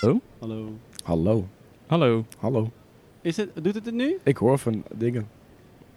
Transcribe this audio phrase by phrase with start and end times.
[0.00, 0.20] Oh?
[0.40, 0.72] Hallo.
[1.04, 1.46] Hallo.
[1.86, 2.24] Hallo.
[2.38, 2.70] Hallo.
[3.20, 4.18] Is het, doet het het nu?
[4.22, 5.28] Ik hoor van dingen.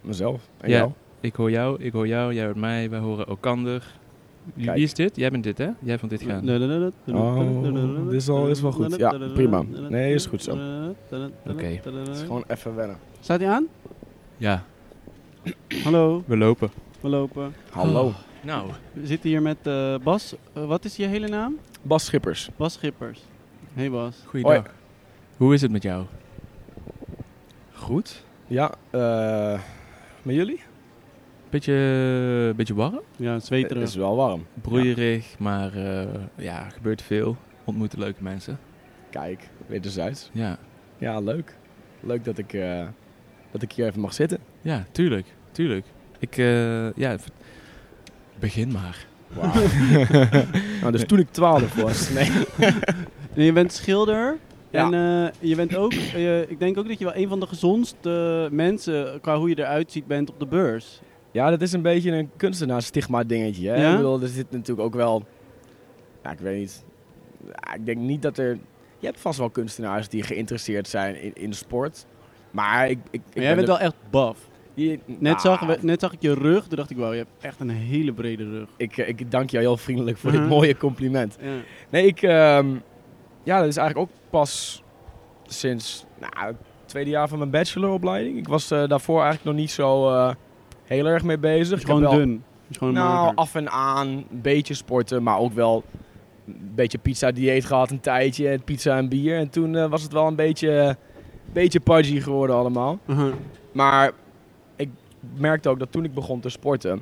[0.02, 0.50] Mezelf.
[0.58, 0.78] En Ja.
[0.78, 0.92] jou?
[1.20, 4.00] Ik hoor jou, ik hoor jou, jij hoort mij, wij horen elkander.
[4.54, 4.76] Wie Kijk.
[4.76, 5.16] wie is dit?
[5.16, 5.70] Jij bent dit, hè?
[5.80, 6.40] Jij vond dit gaan.
[6.40, 8.96] Oh, dit is wel- dit is wel goed.
[8.96, 9.64] Ja, prima.
[9.90, 10.52] Nee, is goed zo.
[11.48, 11.66] Oké.
[11.66, 12.98] Het is gewoon even wennen.
[13.20, 13.68] Staat hij aan?
[14.38, 14.64] Ja,
[15.84, 16.70] Hallo, we lopen.
[17.02, 17.54] we lopen.
[17.70, 18.12] Hallo.
[18.44, 20.36] Nou, We zitten hier met eh, Bas.
[20.54, 21.58] Eh, wat is je hele naam?
[21.82, 22.50] Bas Schippers.
[22.58, 23.22] Bas Schippers.
[23.74, 24.16] Hey Bas.
[24.26, 24.66] goeiedag.
[25.38, 26.06] Hoe is het met jou?
[27.74, 28.24] Goed.
[28.48, 29.60] Ja, eh
[30.22, 30.60] met jullie?
[31.50, 33.84] Beetje, beetje warm, Ja, Het zweterig.
[33.84, 34.46] is wel warm.
[34.62, 37.38] broeierig, maar eh, ja, gebeurt veel.
[37.64, 38.60] Ontmoeten leuke mensen.
[39.10, 40.30] Kijk, wederzijds.
[40.34, 40.58] Ja,
[40.98, 41.56] Ja, leuk.
[42.00, 42.88] Leuk dat ik, eh,
[43.52, 44.38] dat ik hier even mag zitten.
[44.62, 45.86] ja tuurlijk, tuurlijk.
[46.20, 47.16] Ik, eh, ja,
[48.40, 49.06] begin maar.
[49.28, 49.54] Wauw.
[50.82, 52.10] nou, dus toen ik 12 was.
[52.10, 52.32] Nee.
[53.34, 54.38] En je bent schilder.
[54.70, 54.86] Ja.
[54.92, 57.48] En eh, je bent ook, eh, ik denk ook dat je wel een van de
[57.48, 61.02] gezondste mensen qua hoe je eruit ziet bent op de beurs.
[61.32, 63.70] Ja, dat is een beetje een kunstenaar-stigma dingetje.
[63.70, 63.82] Hè?
[63.82, 63.90] Ja?
[63.92, 65.24] Ik bedoel, er zit natuurlijk ook wel...
[66.24, 66.84] Ja, ik weet niet.
[67.76, 68.58] Ik denk niet dat er...
[69.00, 72.06] Je hebt vast wel kunstenaars die geïnteresseerd zijn in, in sport.
[72.52, 72.98] Maar ik...
[73.12, 74.48] ik, ik Maar jij bent wel echt buff.
[74.74, 77.30] je- Net, nou, zag, net zag ik je rug, toen dacht ik, wow, je hebt
[77.42, 78.68] echt een hele brede rug.
[78.78, 81.38] Ik, eh, ik dank jou heel vriendelijk voor dit mooie compliment.
[81.42, 81.50] Ja.
[81.90, 82.22] Nee, ik...
[82.22, 82.68] ehm,
[83.44, 84.84] ja, dat is eigenlijk ook pas
[85.46, 88.38] sinds nou, het tweede jaar van mijn bacheloropleiding.
[88.38, 90.34] Ik was eh, daarvoor eigenlijk nog niet zo eh,
[90.84, 91.78] heel erg mee bezig.
[91.78, 92.44] Is gewoon wel- dun.
[92.70, 95.84] Is gewoon Nou, af en aan, een beetje sporten, maar ook wel
[96.48, 98.50] een beetje pizza-dieet gehad een tijdje.
[98.50, 99.38] en Pizza en bier.
[99.38, 100.98] En toen eh, was het wel een beetje,
[101.54, 103.00] beetje pudgy geworden allemaal.
[103.06, 103.34] Uh-huh.
[103.72, 104.12] Maar
[104.76, 104.90] ik
[105.38, 107.02] merkte ook dat toen ik begon te sporten,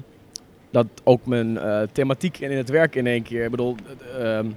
[0.71, 1.59] dat ook mijn
[1.91, 3.43] thematiek in het werk in één keer...
[3.43, 3.75] Ik bedoel,
[4.17, 4.47] eh, ehm,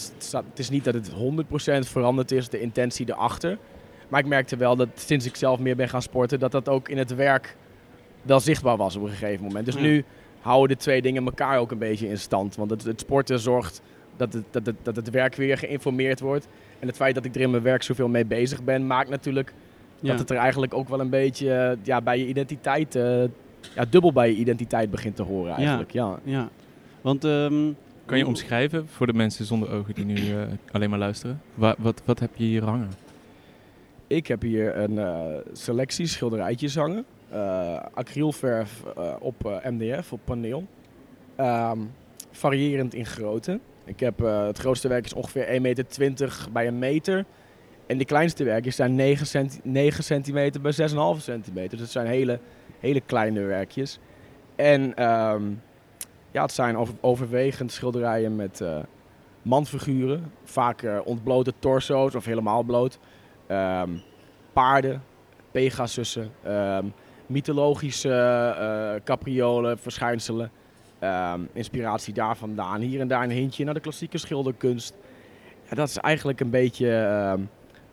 [0.00, 3.58] het is- het staat- het is niet dat het 100% veranderd is, de intentie erachter.
[4.08, 6.88] Maar ik merkte wel dat sinds ik zelf meer ben gaan sporten, dat dat ook
[6.88, 7.56] in het werk
[8.22, 9.64] wel zichtbaar was op een gegeven moment.
[9.64, 9.80] Dus Ja.
[9.80, 10.04] nu
[10.40, 12.56] houden de twee dingen elkaar ook een beetje in stand.
[12.56, 13.82] Want het, het sporten zorgt
[14.16, 16.48] dat het, dat, het, dat het werk weer geïnformeerd wordt.
[16.78, 19.52] En het feit dat ik er in mijn werk zoveel mee bezig ben, maakt natuurlijk
[20.00, 20.08] Ja.
[20.10, 23.22] dat het er eigenlijk ook wel een beetje eh, ja, bij je identiteit, eh,
[23.74, 25.90] ja, dubbel bij je identiteit begint te horen eigenlijk.
[25.92, 26.18] Ja.
[26.24, 26.48] ja.
[27.00, 27.72] Want, ehm,
[28.08, 31.40] Kan je omschrijven voor de mensen zonder ogen die nu eh, alleen maar luisteren?
[31.54, 32.90] Wa- wat, wat heb je hier hangen?
[34.06, 37.04] Ik heb hier een eh, selectie schilderijtjes hangen.
[37.28, 38.82] Eh, acrylverf
[39.20, 40.66] op MDF, op paneel.
[41.36, 41.78] Ehm,
[42.30, 43.60] variërend in grootte.
[43.84, 47.24] Ik heb, het grootste werk is ongeveer 1,20 meter bij een meter.
[47.86, 51.70] En de kleinste werkjes zijn 9, centi 9 centimeter bij 6,5 centimeter.
[51.70, 52.40] Dus het zijn hele,
[52.80, 53.98] hele kleine werkjes.
[54.56, 55.42] En ehm,
[56.30, 58.78] ja, het zijn over- overwegend schilderijen met eh,
[59.42, 60.32] manfiguren.
[60.44, 62.98] Vaak eh, ontblote torso's of helemaal bloot.
[63.46, 63.90] Ehm,
[64.52, 65.02] paarden,
[65.50, 66.84] pegasussen, ehm,
[67.26, 68.12] mythologische
[68.58, 70.50] eh, capriolen, verschijnselen.
[70.98, 72.80] Ehm, inspiratie daar vandaan.
[72.80, 74.94] Hier en daar een hintje naar de klassieke schilderkunst.
[75.68, 77.38] Ja, dat is eigenlijk een beetje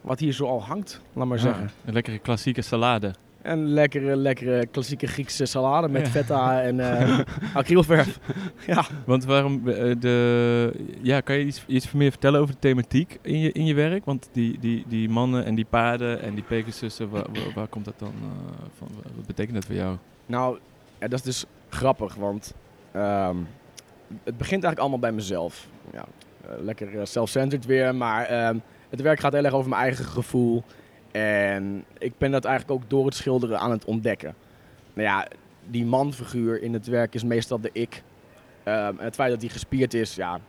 [0.01, 1.63] wat hier zo al hangt, laat maar zeggen.
[1.63, 3.13] Ah, een lekkere klassieke salade.
[3.45, 7.19] Een lekkere, lekkere klassieke Griekse salade met feta en eh
[7.53, 8.19] acrylverf.
[8.67, 8.85] ja.
[9.05, 10.71] Want waarom eh, de.
[11.01, 14.05] Ja, kan je iets, iets meer vertellen over de thematiek in je, in je werk?
[14.05, 17.25] Want die, die, die mannen en die paarden en die pegasussen, waar,
[17.55, 18.87] waar, komt dat dan eh, van?
[19.15, 19.97] Wat betekent dat voor jou?
[20.25, 20.57] Nou,
[20.99, 22.53] ja, dat is dus grappig, want
[22.91, 23.37] ehm,
[24.23, 25.67] het begint eigenlijk allemaal bij mezelf.
[25.93, 26.05] Ja,
[26.59, 28.57] lekker self-centered weer, maar ehm,
[28.89, 30.63] het werk gaat heel erg over mijn eigen gevoel.
[31.15, 34.35] En ik ben dat eigenlijk ook door het schilderen aan het ontdekken.
[34.93, 35.27] Nou ja,
[35.65, 38.03] die manfiguur in het werk is meestal de ik.
[38.63, 40.39] En het feit dat hij gespierd is, ja,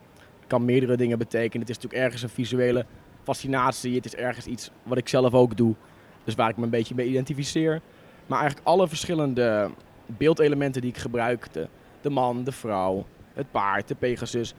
[0.47, 1.59] kan meerdere dingen betekenen.
[1.67, 2.85] Het is natuurlijk ergens een visuele
[3.23, 3.95] fascinatie.
[3.95, 5.75] Het is ergens iets wat ik zelf ook doe.
[6.23, 7.81] Dus waar ik me een beetje mee identificeer.
[8.25, 9.69] Maar eigenlijk alle verschillende
[10.05, 11.67] beeldelementen die ik gebruik, de,
[12.01, 14.53] de man, de vrouw, het paard, de pegasus,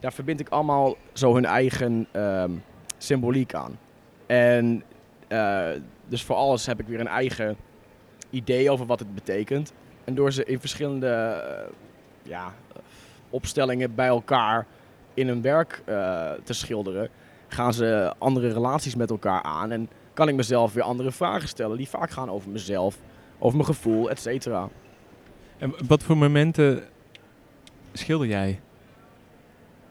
[0.00, 2.50] daar verbind ik allemaal zo hun eigen ehm,
[2.98, 3.78] symboliek aan.
[4.26, 4.82] En
[5.28, 5.68] eh,
[6.08, 7.56] dus voor alles heb ik weer een eigen
[8.30, 9.72] idee over wat het betekent.
[10.04, 11.72] En door ze in verschillende eh,
[12.22, 12.54] ja,
[13.30, 14.66] opstellingen bij elkaar
[15.14, 17.08] in een werk eh, te schilderen,
[17.48, 19.70] gaan ze andere relaties met elkaar aan.
[19.70, 22.98] En kan ik mezelf weer andere vragen stellen die vaak gaan over mezelf,
[23.38, 24.68] over mijn gevoel, et cetera.
[25.58, 26.82] En wat voor momenten
[27.92, 28.60] schilder jij?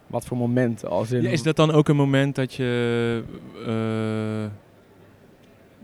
[0.08, 0.90] Wat voor momenten?
[0.90, 3.24] Als in, Ja, is dat dan ook een moment dat je.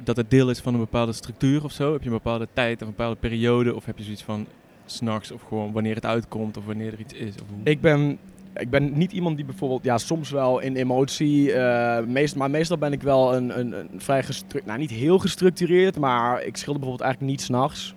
[0.03, 1.91] Dat het deel is van een bepaalde structuur of zo?
[1.91, 3.75] Heb je een bepaalde tijd of een bepaalde periode?
[3.75, 4.45] Of heb je zoiets van
[4.85, 7.33] s'nachts of gewoon wanneer het uitkomt of wanneer er iets is?
[7.33, 7.63] Of hoe?
[7.63, 8.19] Ik ben
[8.55, 12.77] ik ben niet iemand die bijvoorbeeld, ja, soms wel in emotie, eh, meest, maar meestal
[12.77, 16.81] ben ik wel een, een, een vrij gestructureerd, nou niet heel gestructureerd, maar ik schilder
[16.81, 17.95] bijvoorbeeld eigenlijk niet s'nachts.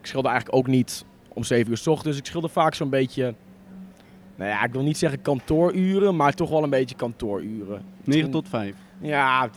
[0.00, 2.18] Ik schilder eigenlijk ook niet om 7 uur s ochtends.
[2.18, 3.34] Ik schilder vaak zo'n beetje,
[4.36, 7.82] nou ja, ik wil niet zeggen kantooruren, maar toch wel een beetje kantooruren.
[8.04, 8.74] 9 tot 5.
[9.00, 9.50] Ja,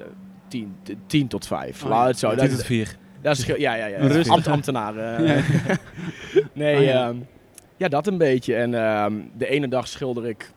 [0.48, 1.84] 10, t- 10 tot 5.
[1.84, 2.30] Oh, Laat het zo.
[2.30, 2.98] Tien Dat, tot vier.
[3.22, 4.22] dat is, ja, ja, ja.
[4.28, 5.24] Ambt, ambtenaren.
[5.26, 5.42] Ja.
[6.54, 7.08] nee, Oh, ja.
[7.08, 7.16] ehm,
[7.78, 8.56] ja, dat een beetje.
[8.56, 10.52] En ehm, de ene dag schilder ik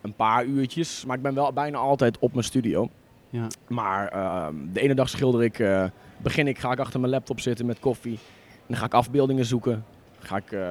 [0.00, 2.88] een paar uurtjes, maar ik ben wel bijna altijd op mijn studio.
[3.30, 3.46] Ja.
[3.68, 5.84] Maar ehm, de ene dag schilder ik, eh,
[6.16, 8.18] begin ik, ga ik achter mijn laptop zitten met koffie.
[8.48, 9.84] En dan ga ik afbeeldingen zoeken.
[10.18, 10.70] Ga ik, eh,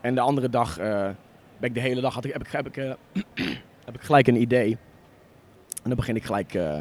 [0.00, 1.08] en de andere dag eh,
[1.58, 2.92] ben ik de hele dag, had ik, heb, ik, heb, ik, eh,
[3.86, 4.70] heb ik gelijk een idee.
[5.82, 6.78] En dan begin ik gelijk, eh,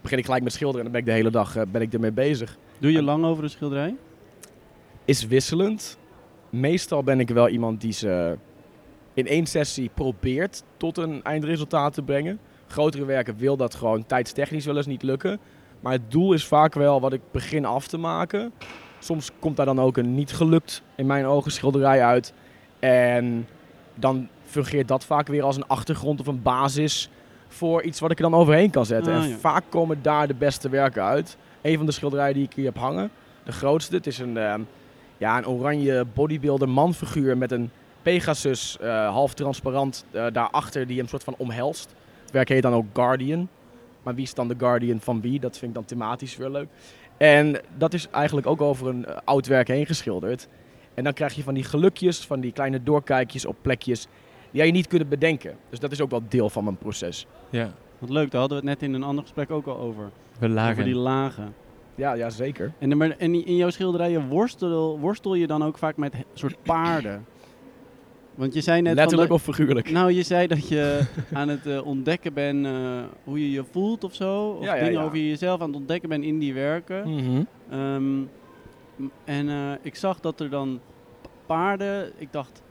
[0.00, 1.92] begin ik gelijk met schilderen en dan ben ik de hele dag eh, ben ik
[1.92, 2.56] ermee bezig.
[2.78, 3.94] Doe je lang over een schilderij?
[5.04, 5.98] Is wisselend.
[6.50, 8.36] Meestal ben ik wel iemand die ze
[9.14, 12.38] in één sessie probeert tot een eindresultaat te brengen.
[12.66, 15.40] Grotere werken wil dat gewoon tijdstechnisch wel eens niet lukken.
[15.80, 18.52] Maar het doel is vaak wel wat ik begin af te maken.
[18.98, 22.32] Soms komt daar dan ook een niet gelukt, in mijn ogen, schilderij uit.
[22.78, 23.48] En
[23.94, 27.10] dan fungeert dat vaak weer als een achtergrond of een basis
[27.50, 29.14] voor iets wat ik er dan overheen kan zetten.
[29.14, 29.36] Ah, en ja.
[29.36, 31.36] vaak komen daar de beste werken uit.
[31.62, 33.10] Een van de schilderijen die ik hier heb hangen,
[33.44, 34.60] de grootste, het is een, ehm,
[35.18, 37.70] ja, een oranje bodybuilder manfiguur met een
[38.02, 41.94] Pegasus, eh, half transparant, eh, daarachter die hem soort van omhelst.
[42.22, 43.48] Het werk heet dan ook Guardian.
[44.02, 45.40] Maar wie is dan de Guardian van wie?
[45.40, 46.68] Dat vind ik dan thematisch weer leuk.
[47.16, 50.48] En dat is eigenlijk ook over een eh, oud werk heen geschilderd.
[50.94, 54.06] En dan krijg je van die gelukjes, van die kleine doorkijkjes op plekjes
[54.50, 55.56] die je niet kunt bedenken.
[55.70, 57.26] Dus dat is ook wel deel van mijn proces.
[57.50, 60.04] Ja, Wat leuk, daar hadden we het net in een ander gesprek ook al over.
[60.04, 60.84] we Over lagen.
[60.84, 61.54] die lagen.
[61.94, 62.72] Ja, ja zeker.
[62.78, 66.56] En, maar, en in jouw schilderijen worstel, worstel je dan ook vaak met he- soort
[66.62, 67.24] paarden?
[68.34, 68.86] Want je zei net...
[68.92, 69.90] van Letterlijk dat- of figuurlijk?
[69.90, 71.00] Nou, je zei dat je
[71.32, 72.72] aan het eh, ontdekken bent eh,
[73.24, 74.48] hoe je je voelt of zo.
[74.50, 75.04] Of Ja, ja, dingen ja.
[75.06, 77.08] over jezelf aan het ontdekken bent in die werken.
[77.14, 77.42] Mhm.
[77.70, 78.22] Ehm,
[79.24, 80.80] en eh, ik zag dat er dan
[81.22, 82.62] pa- paarden, ik dacht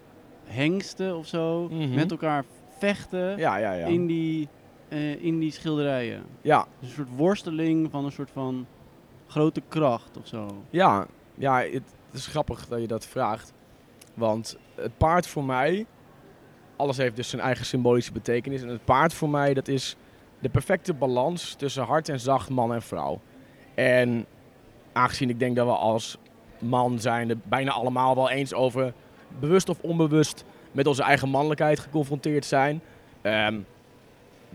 [0.49, 1.93] hengsten of zo, Mhm.
[1.95, 2.43] met elkaar
[2.77, 3.85] vechten Ja, ja, ja.
[3.85, 4.47] in, die,
[4.87, 6.23] eh, in die schilderijen.
[6.41, 8.65] Ja, Dus een soort worsteling van een soort van
[9.27, 10.63] grote kracht of zo.
[10.69, 13.53] Ja, ja het, het is grappig dat je dat vraagt.
[14.13, 15.85] Want het paard voor mij,
[16.75, 18.61] alles heeft dus zijn eigen symbolische betekenis.
[18.61, 19.95] En het paard voor mij, dat is
[20.39, 23.19] de perfecte balans tussen hard en zacht, man en vrouw.
[23.75, 24.25] En
[24.93, 26.17] aangezien ik denk dat we als
[26.59, 28.93] man zijn er bijna allemaal wel eens over
[29.39, 32.81] bewust of onbewust met onze eigen mannelijkheid geconfronteerd zijn.
[33.21, 33.59] Ehm,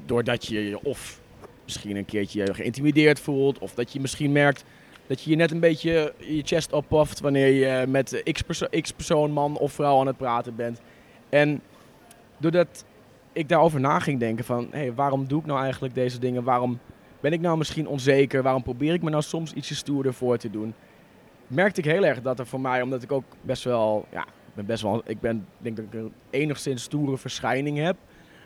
[0.04, 1.20] doordat je je of
[1.64, 4.64] misschien een keertje geïntimideerd voelt, of dat je misschien merkt
[5.06, 8.42] dat je je net een beetje je chest oppaft wanneer je met x
[8.80, 10.80] x persoon, man of vrouw aan het praten bent.
[11.28, 11.60] En
[12.36, 12.84] doordat
[13.32, 16.44] ik daarover na ging denken van, hé, hey, waarom doe ik nou eigenlijk deze dingen?
[16.44, 16.78] Waarom
[17.20, 18.42] ben ik nou misschien onzeker?
[18.42, 20.74] Waarom probeer ik me nou soms ietsje stoerder voor te doen?
[21.46, 24.24] Merkte ik heel erg dat er voor mij, omdat ik ook best wel, ja,
[24.54, 27.96] ben best wel, ik ben, denk dat ik een enigszins stoere verschijning heb.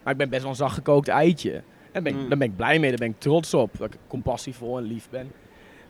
[0.02, 1.62] Maar ik ben best wel een zachtgekookt eitje.
[1.92, 2.28] En ben Mm.
[2.28, 3.78] daar ben ik blij mee, daar ben ik trots op.
[3.78, 5.32] Dat ik compassievol en lief ben.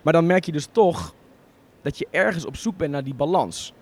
[0.03, 1.15] Maar dan merk je dus toch
[1.83, 3.73] dat je ergens op zoek bent naar die balans.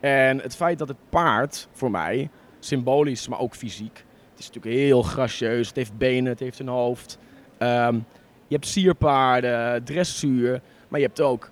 [0.00, 4.04] En het feit dat het paard, voor mij, symbolisch, maar ook fysiek.
[4.30, 7.18] Het is natuurlijk heel gracieus, het heeft benen, het heeft een hoofd.
[7.58, 7.94] Ehm,
[8.46, 11.50] je hebt sierpaarden, dressuur, maar je hebt ook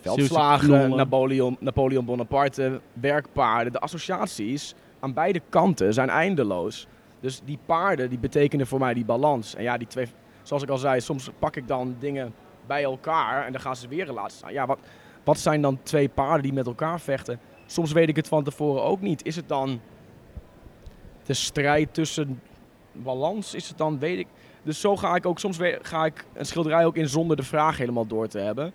[0.00, 0.96] veldslagen.
[0.96, 3.72] Napoleon, Napoleon Bonaparte, werkpaarden.
[3.72, 6.86] De associaties aan beide kanten zijn eindeloos.
[7.20, 9.54] Dus die paarden, die betekenen voor mij die balans.
[9.54, 10.06] En ja, die twee,
[10.42, 12.34] zoals ik al zei, soms pak ik dan dingen
[12.66, 14.52] bij elkaar en dan gaan ze weer staan.
[14.52, 14.78] Ja, wat,
[15.24, 17.40] wat zijn dan twee paarden die met elkaar vechten?
[17.66, 19.24] Soms weet ik het van tevoren ook niet.
[19.26, 19.80] Is het dan
[21.24, 22.40] de strijd tussen
[22.92, 23.54] balans?
[23.54, 24.26] Is het dan, weet ik.
[24.62, 27.42] Dus zo ga ik ook, soms we- ga ik een schilderij ook in zonder de
[27.42, 28.72] vraag helemaal door te hebben.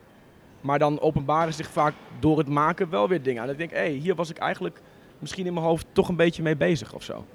[0.63, 3.43] Maar dan openbaren zich vaak door het maken wel weer dingen.
[3.43, 4.81] En ik denk, hé, hey, hier was ik eigenlijk
[5.19, 7.25] misschien in mijn hoofd toch een beetje mee bezig of zo.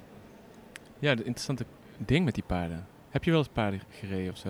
[0.99, 1.65] Ja, de interessante
[1.97, 2.87] ding met die paarden.
[3.09, 4.49] Heb je wel eens paarden gereden of zo?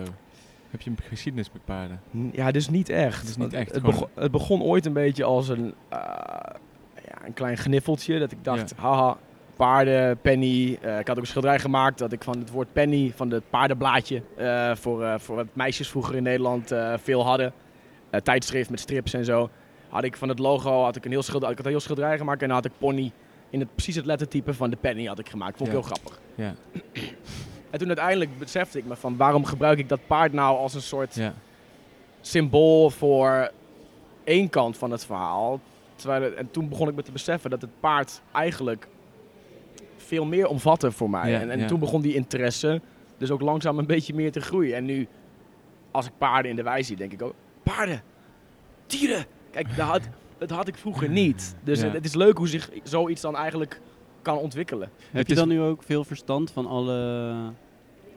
[0.70, 2.00] Heb je een geschiedenis met paarden?
[2.32, 3.20] Ja, dus niet echt.
[3.20, 5.98] Het is niet echt, Het, begon, het begon ooit een beetje als een, eh,
[7.06, 8.18] ja, een klein gniffeltje.
[8.18, 9.16] Dat ik dacht, haha,
[9.56, 10.78] paarden, penny.
[10.82, 13.50] Eh, ik had ook een schilderij gemaakt dat ik van het woord penny, van het
[13.50, 17.52] paardenblaadje, eh, voor, voor wat meisjes vroeger in Nederland veel hadden.
[18.10, 19.50] Eh, tijdschrift met strips en zo.
[19.88, 22.18] Had ik van het logo had ik een heel schilderij, ik had een heel schilderij
[22.18, 23.12] gemaakt en dan had ik pony
[23.50, 25.56] in het, precies het lettertype van de penny had ik gemaakt.
[25.56, 25.80] Vond ik Ja.
[25.80, 26.20] heel grappig.
[26.34, 26.54] Ja.
[27.70, 30.82] En toen uiteindelijk besefte ik me van waarom gebruik ik dat paard nou als een
[30.82, 31.34] soort ja.
[32.20, 33.50] symbool voor
[34.24, 35.60] één kant van het verhaal.
[35.94, 38.88] Terwijl het- en toen begon ik me te beseffen dat het paard eigenlijk
[39.96, 41.30] veel meer omvatten voor mij.
[41.30, 41.66] Ja, en en ja.
[41.66, 42.80] toen begon die interesse
[43.18, 44.76] dus ook langzaam een beetje meer te groeien.
[44.76, 45.08] En nu,
[45.90, 47.34] als ik paarden in de wei zie, denk ik ook,
[47.76, 48.02] paarden,
[48.86, 49.24] dieren.
[49.50, 50.00] Kijk, dat had,
[50.38, 51.54] dat had ik vroeger niet.
[51.62, 51.84] Dus Ja.
[51.84, 53.80] het, het is leuk hoe zich zoiets dan eigenlijk
[54.22, 54.90] kan ontwikkelen.
[55.10, 57.34] Heb je dan nu ook veel verstand van alle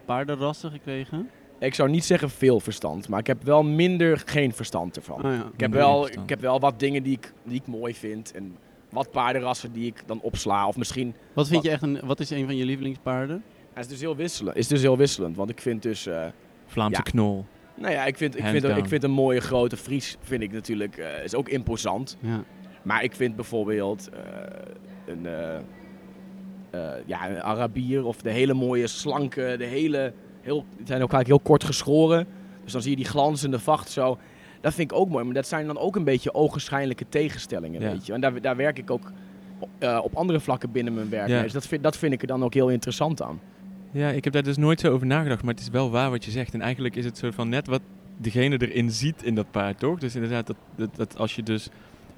[0.05, 1.29] paardenrassen gekregen?
[1.59, 5.25] Ik zou niet zeggen veel verstand, maar ik heb wel minder geen verstand ervan.
[5.25, 5.49] Oh ja.
[5.53, 6.23] Ik heb, wel, verstand.
[6.23, 8.31] ik heb wel wat dingen die ik, die ik mooi vind.
[8.31, 8.57] En
[8.89, 10.67] wat paardenrassen die ik dan opsla.
[10.67, 13.43] Of misschien Wat vind je echt een, wat is een van je lievelingspaarden?
[13.73, 14.55] Het is dus heel wisselend.
[14.57, 16.25] Is dus heel wisselend, want ik vind dus, eh,
[16.67, 17.01] Vlaamse Ja.
[17.01, 17.45] knol.
[17.83, 20.51] Nou ja, ik vind, ik vind, een, ik vind een mooie grote Fries vind ik
[20.51, 22.17] natuurlijk eh, is ook imposant.
[22.19, 22.43] Ja.
[22.83, 24.19] Maar ik vind bijvoorbeeld eh,
[25.05, 25.55] een, eh,
[26.69, 31.13] eh, ja, een Arabier of de hele mooie slanke, de hele, heel, die zijn ook
[31.13, 32.27] eigenlijk heel kort geschoren.
[32.63, 34.17] Dus dan zie je die glanzende vacht zo.
[34.61, 37.91] Dat vind ik ook mooi, maar dat zijn dan ook een beetje ogenschijnlijke tegenstellingen, Ja.
[37.91, 38.13] weet je.
[38.13, 39.11] En daar, daar werk ik ook
[39.59, 41.41] op, eh, op andere vlakken binnen mijn werk Ja.
[41.41, 43.39] Dus dat vind, dat vind ik er dan ook heel interessant aan.
[43.93, 46.25] Ja, ik heb daar dus nooit zo over nagedacht, maar het is wel waar wat
[46.25, 46.53] je zegt.
[46.53, 47.81] En eigenlijk is het soort van net wat
[48.17, 49.99] degene erin ziet in dat paard, toch?
[49.99, 51.69] Dus inderdaad, dat, dat, dat als je dus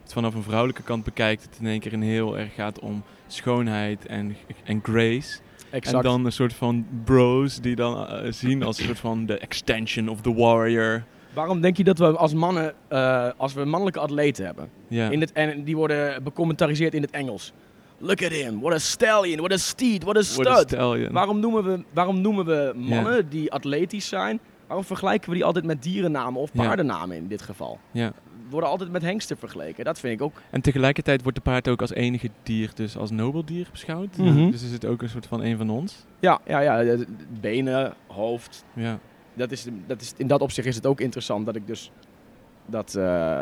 [0.02, 3.04] het vanaf een vrouwelijke kant bekijkt, het in één keer een heel erg gaat om
[3.28, 5.40] schoonheid en, en grace.
[5.70, 5.96] Exact.
[5.98, 9.38] En dan een soort van bros die dan eh, zien als een soort van de
[9.38, 11.04] extension of the warrior.
[11.34, 15.22] Waarom denk je dat we als mannen, eh, als we mannelijke atleten hebben, Ja, in
[15.22, 17.54] het, en die worden becommentariseerd in het Engels.
[17.98, 20.70] Look at him, what a stallion, what a steed, what a What a stud.
[20.70, 21.12] stallion.
[21.14, 25.66] Waarom noemen we, waarom noemen we mannen die atletisch zijn, waarom vergelijken we die altijd
[25.66, 27.80] met dierennamen of paardennamen in dit geval?
[27.92, 28.12] Ja.
[28.50, 29.86] Worden altijd met hengsten vergeleken.
[29.86, 30.42] Dat vind ik ook.
[30.50, 34.18] En tegelijkertijd wordt de paard ook als enige dier dus als nobeldier beschouwd.
[34.18, 34.52] Mhm.
[34.52, 36.06] Dus is het ook een soort van een van ons.
[36.20, 36.96] Ja, ja, ja.
[37.42, 38.64] Benen, hoofd.
[38.74, 39.00] Ja,
[39.34, 41.92] Dat is, dat is, in dat opzicht is het ook interessant dat ik dus.
[42.66, 43.42] Dat, eh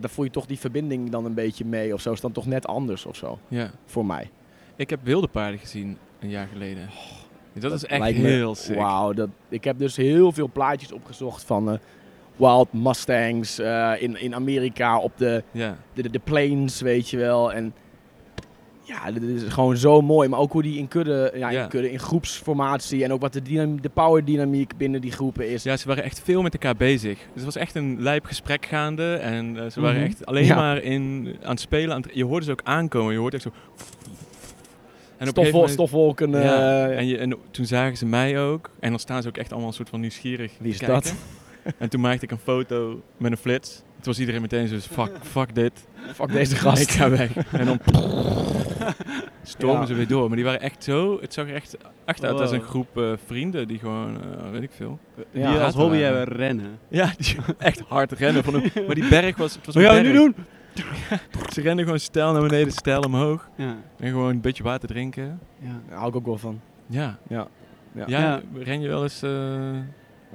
[0.00, 2.12] daar voel je toch die verbinding dan een beetje mee of zo.
[2.12, 3.38] Is dan toch net anders of zo.
[3.48, 3.70] ja.
[3.86, 4.30] Voor mij.
[4.76, 6.88] Ik heb wilde paarden gezien een jaar geleden.
[7.52, 8.76] dat, is echt heel sick.
[8.76, 9.14] Wauw,
[9.48, 11.78] ik heb dus heel veel plaatjes opgezocht van eh,
[12.36, 15.76] wild Mustangs eh, in, in Amerika op de, Ja.
[15.92, 17.52] de, de, de plains, weet je wel.
[17.52, 17.74] En
[18.90, 20.28] ja, dit is gewoon zo mooi.
[20.28, 21.62] Maar ook hoe die in kudde, ja, Ja.
[21.62, 25.48] in, kudde, in groepsformatie en ook wat de, dynam- de power dynamiek binnen die groepen
[25.50, 25.62] is.
[25.62, 27.18] ja, ze waren echt veel met elkaar bezig.
[27.18, 29.14] Dus het was echt een lijp gesprek gaande.
[29.14, 30.06] En eh, ze waren Mhm.
[30.10, 30.54] echt alleen Ja.
[30.54, 31.94] maar in, aan het spelen.
[31.94, 33.12] Aan het- je hoorde ze ook aankomen.
[33.12, 33.52] Je hoorde echt zo...
[35.16, 36.34] En op Stofwol- moment- stofwolken.
[36.34, 38.70] eh, Ja, en, je, en toen zagen ze mij ook.
[38.80, 41.14] En dan staan ze ook echt allemaal een soort van nieuwsgierig Wie is dat?
[41.78, 43.82] En toen maakte ik een foto met een flits.
[44.02, 45.72] Toen was iedereen meteen zo, fuck, fuck dit.
[46.14, 46.90] fuck deze Ik gast.
[46.90, 47.36] ga weg.
[47.52, 47.78] En dan
[49.42, 49.86] stormen Ja.
[49.86, 50.26] ze weer door.
[50.26, 51.18] Maar die waren echt zo...
[51.20, 52.68] Het zag er echt, echt uit als een Wow.
[52.68, 54.98] groep eh, vrienden die gewoon, eh, weet ik veel...
[55.32, 56.78] Die Ja, als hobby hebben rennen.
[56.88, 58.44] Ja, die echt hard rennen.
[58.44, 59.54] Van een, maar die berg was...
[59.54, 60.34] Het was Wat gaan we nu doen?
[61.52, 63.48] Ze renden gewoon stijl naar beneden, stijl omhoog.
[63.56, 63.76] Ja.
[63.98, 65.38] En gewoon een beetje water drinken.
[65.58, 65.80] ja.
[65.88, 66.60] Daar hou ik ook wel van.
[66.86, 67.18] Ja.
[67.28, 67.46] Ja.
[67.92, 68.04] Ja.
[68.06, 68.40] Ja, Ja.
[68.62, 69.22] ren je wel eens...
[69.22, 69.30] eh,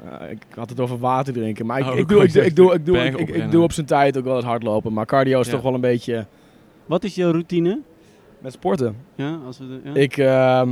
[0.03, 2.55] Ja, ik had het over water drinken, maar ik, Oh, ik, doe, ik, doe, ik,
[2.55, 3.51] doe, ik, doe, ik, bergen ik, ik oprennen.
[3.51, 4.93] doe op zijn tijd ook wel het hardlopen.
[4.93, 5.51] Maar cardio is Ja.
[5.51, 6.25] toch wel een beetje
[6.85, 7.79] Wat is jouw routine?
[8.39, 8.95] met sporten.
[9.15, 9.93] Ja, als we de, ja?
[9.93, 10.69] Ik, ehm,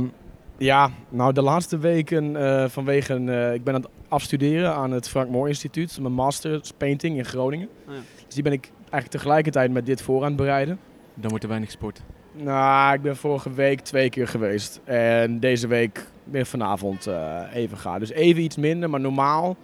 [0.58, 5.08] ja, nou de laatste weken eh, vanwege, eh, ik ben aan het afstuderen aan het
[5.08, 7.68] Frank Moore Instituut, mijn master's painting in Groningen.
[7.88, 8.00] Oh ja.
[8.26, 10.78] Dus die ben ik eigenlijk tegelijkertijd met dit voor aan het bereiden.
[11.14, 12.02] dan wordt er weinig sport.
[12.32, 14.80] Nou, ik ben vorige week twee keer geweest.
[14.84, 17.98] En deze week weer vanavond eh, even gaan.
[17.98, 19.56] Dus even iets minder, maar normaal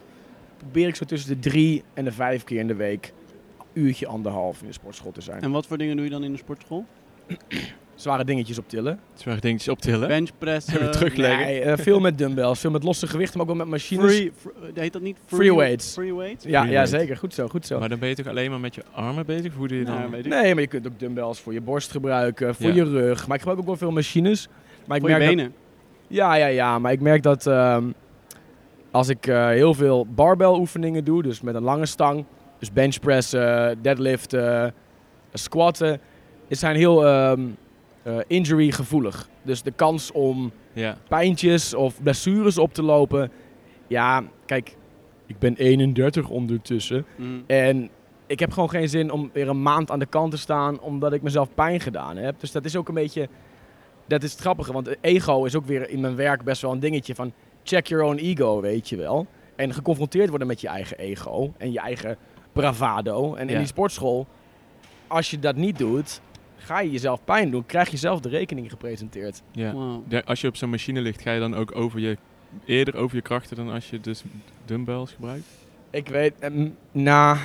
[0.57, 3.13] probeer ik zo tussen de drie en de vijf keer in de week
[3.73, 5.41] uurtje anderhalf in de sportschool te zijn.
[5.43, 6.85] En wat voor dingen doe je dan in de sportschool?
[7.95, 9.01] Zware dingetjes optillen.
[9.15, 10.09] Zware dingetjes optillen.
[10.09, 10.75] Benchpressen.
[10.81, 11.47] Even terugleggen.
[11.47, 14.15] Nee, eh, veel met dumbbells, veel met losse gewichten, maar ook wel met machines.
[14.15, 14.49] Free, fr-
[14.81, 15.17] heet dat niet?
[15.27, 15.93] Free weights.
[15.93, 16.45] Free weights?
[16.45, 17.01] Ja, Free ja, weight.
[17.01, 17.17] zeker.
[17.17, 17.79] Goed zo, goed zo.
[17.79, 19.55] Maar dan ben je toch alleen maar met je armen bezig?
[19.55, 20.11] Hoe doe je dan?
[20.11, 20.31] Weet ik.
[20.33, 22.75] Nee, maar je kunt ook dumbbells voor je borst gebruiken, voor Ja.
[22.75, 23.27] je rug.
[23.27, 24.49] Maar ik gebruik ook wel veel machines.
[24.87, 25.55] Maar ik voor je merk dat- benen.
[26.11, 26.79] Ja, ja, ja.
[26.79, 27.85] Maar ik merk dat ehm,
[28.91, 32.25] als ik eh, heel veel barbell oefeningen doe, dus met een lange stang,
[32.59, 34.75] dus benchpressen, deadliften,
[35.33, 36.01] squatten,
[36.49, 37.41] het zijn heel ehm,
[38.03, 39.29] eh, injury gevoelig.
[39.43, 40.97] Dus de kans om Ja.
[41.09, 43.31] pijntjes of blessures op te lopen.
[43.87, 44.77] Ja, kijk,
[45.27, 47.05] ik ben 31 ondertussen.
[47.17, 47.45] Mm.
[47.47, 47.89] En
[48.27, 51.13] ik heb gewoon geen zin om weer een maand aan de kant te staan omdat
[51.13, 52.41] ik mezelf pijn gedaan heb.
[52.41, 53.29] Dus dat is ook een beetje.
[54.11, 56.81] Dat is het grappige, want ego is ook weer in mijn werk best wel een
[56.81, 59.27] dingetje van check your own ego, weet je wel.
[59.57, 62.17] En geconfronteerd worden met je eigen ego en je eigen
[62.53, 63.35] bravado.
[63.35, 63.59] En in Ja.
[63.59, 64.27] die sportschool,
[65.07, 66.21] als je dat niet doet,
[66.57, 69.43] ga je jezelf pijn doen, krijg je zelf de rekening gepresenteerd.
[69.53, 69.73] ja.
[69.73, 70.03] Wow.
[70.09, 72.17] Ja, Als je op zo'n machine ligt, ga je dan ook over je,
[72.65, 74.23] eerder over je krachten dan als je dus
[74.65, 75.47] dumbbells gebruikt?
[75.91, 77.37] Ik weet, ehm, na,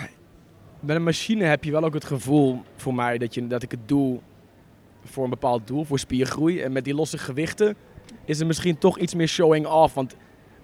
[0.80, 3.72] met een machine heb je wel ook het gevoel voor mij dat, je, dat ik
[3.72, 4.20] het doe
[5.06, 6.62] voor een bepaald doel, voor spiergroei.
[6.62, 7.76] En met die losse gewichten
[8.26, 9.94] is er misschien toch iets meer showing off.
[9.94, 10.16] Want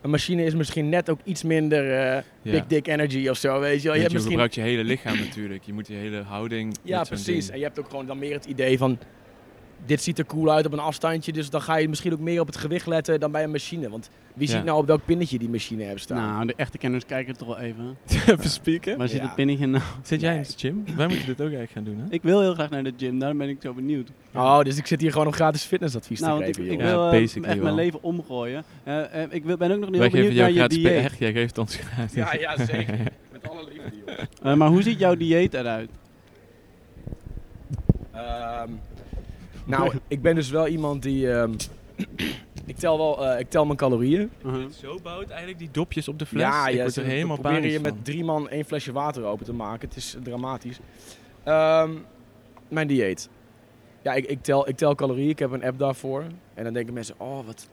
[0.01, 2.24] een machine is misschien net ook iets minder Ja.
[2.41, 3.95] big dick energy of zo, weet je wel.
[3.95, 4.21] Je, hebt je misschien...
[4.21, 5.63] gebruikt je hele lichaam natuurlijk.
[5.63, 6.77] Je moet je hele houding...
[6.83, 7.50] Ja, precies.
[7.50, 8.98] En je hebt ook gewoon dan meer het idee van...
[9.85, 12.39] Dit ziet er cool uit op een afstandje, dus dan ga je misschien ook meer
[12.41, 13.89] op het gewicht letten dan bij een machine.
[13.89, 14.53] Want wie Ja.
[14.55, 16.17] ziet nou op welk pinnetje die machine hebt staan?
[16.33, 17.97] Nou, de echte kenners kijken toch wel even.
[18.27, 18.97] Even spieken.
[18.97, 19.25] Waar zit Ja.
[19.25, 19.83] het pinnetje nou?
[20.03, 20.83] Zit jij in de gym?
[20.95, 22.03] Wij moeten dit ook eigenlijk gaan doen, hè?
[22.09, 24.09] Ik wil heel graag naar de gym, daarom ben ik zo benieuwd.
[24.33, 26.79] Oh, dus ik zit hier gewoon om gratis fitnessadvies Nou, te ik, geven, ik.
[26.79, 28.63] Ja, wil eh, basically echt mijn leven omgooien.
[28.83, 30.77] Eh, eh, ik wil- ben ook nog heel Wij benieuwd geven jou naar je gratis...
[30.77, 31.05] dieet.
[31.05, 32.13] Echt, jij geeft ons gratis.
[32.13, 32.97] Ja, ja, zeker.
[33.31, 34.51] Met alle liefde, joh.
[34.51, 35.89] Eh, maar hoe ziet jouw dieet eruit?
[38.11, 38.69] Ehm,
[39.71, 41.31] nou, ik ben dus wel iemand die...
[41.33, 41.53] ehm,
[42.65, 44.31] ik, tel wel, eh, ik tel mijn calorieën.
[44.45, 44.69] Uh-huh.
[44.69, 46.41] Zo bouwt eigenlijk die dopjes op de fles.
[46.41, 49.45] Ja, ik ja word er helemaal panisch je met drie man één flesje water open
[49.45, 49.87] te maken.
[49.87, 50.79] Het is dramatisch.
[51.43, 51.91] Ehm,
[52.67, 53.29] mijn dieet.
[54.01, 55.29] Ja, ik, ik, tel, ik tel calorieën.
[55.29, 56.23] Ik heb een app daarvoor.
[56.53, 57.67] En dan denken mensen, oh, wat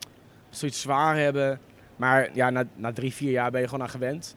[0.50, 1.60] zoiets zwaar hebben.
[1.96, 4.36] Maar ja, na, na drie, vier jaar ben je gewoon aan gewend.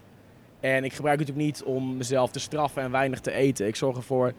[0.60, 3.68] En ik gebruik het ook niet om mezelf te straffen en weinig te eten.
[3.68, 4.34] Ik zorg ervoor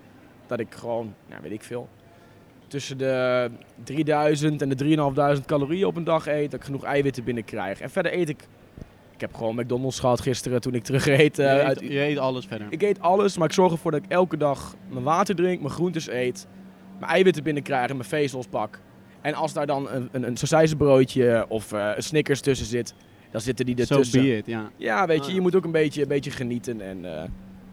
[0.47, 1.89] dat ik gewoon, nou, weet ik veel,
[2.73, 3.51] tussen de
[3.85, 6.51] 3000 en de 3500 calorieën op een dag eet.
[6.51, 7.81] Dat ik genoeg eiwitten binnenkrijg.
[7.81, 8.47] En verder eet ik...
[9.15, 11.39] Ik heb gewoon McDonald's gehad gisteren toen ik terug reed.
[11.39, 12.67] eh, je, uit, eet, je eet alles verder.
[12.71, 15.73] ik eet alles, maar ik zorg ervoor dat ik elke dag mijn water drink, mijn
[15.73, 16.47] groentes eet,
[16.99, 18.81] mijn eiwitten binnenkrijg en mijn vezels pak.
[19.21, 22.95] En als daar dan een, een, een sausijzenbroodje of eh, een Snickers tussen zit,
[23.31, 24.23] dan zitten die ertussen.
[24.23, 24.71] be it, ja.
[24.77, 27.25] Ja, weet je, Ah, je moet ook een beetje, een beetje genieten en eh,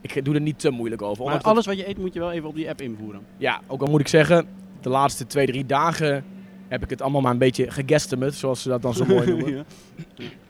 [0.02, 1.26] ik doe er niet te moeilijk over.
[1.26, 3.22] Maar alles wat je eet moet je wel even op die app invoeren.
[3.38, 4.48] ja, ook al moet ik zeggen,
[4.82, 6.26] de laatste twee, drie dagen
[6.68, 9.54] heb ik het allemaal maar een beetje geguesstimate, zoals ze dat dan zo mooi noemen.
[9.56, 9.64] ja.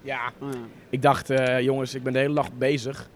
[0.01, 0.47] Ja, ja.
[0.89, 3.09] ik dacht, eh, jongens, ik ben de hele dag bezig.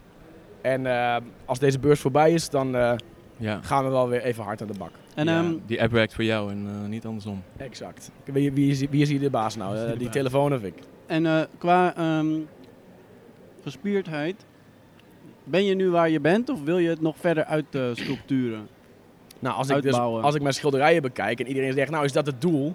[0.62, 1.15] En eh,
[1.46, 2.93] als deze beurs voorbij is, dan eh,
[3.38, 3.60] Ja.
[3.62, 4.91] gaan we wel weer even hard aan de bak.
[5.15, 7.43] En Ja, ehm, die app werkt voor jou en niet andersom.
[7.58, 8.12] Exact.
[8.24, 9.88] Wie, wie, is, wie is hier de baas nou?
[9.98, 10.13] Die baas?
[10.13, 10.74] telefoon of ik?
[11.05, 12.27] En eh, qua ehm,
[13.63, 14.46] gespierdheid,
[15.43, 18.67] ben je nu waar je bent of wil je het nog verder uit de sculpturen?
[19.43, 22.25] Nou, als ik, dus, als ik mijn schilderijen bekijk en iedereen zegt, nou is dat
[22.25, 22.73] het doel?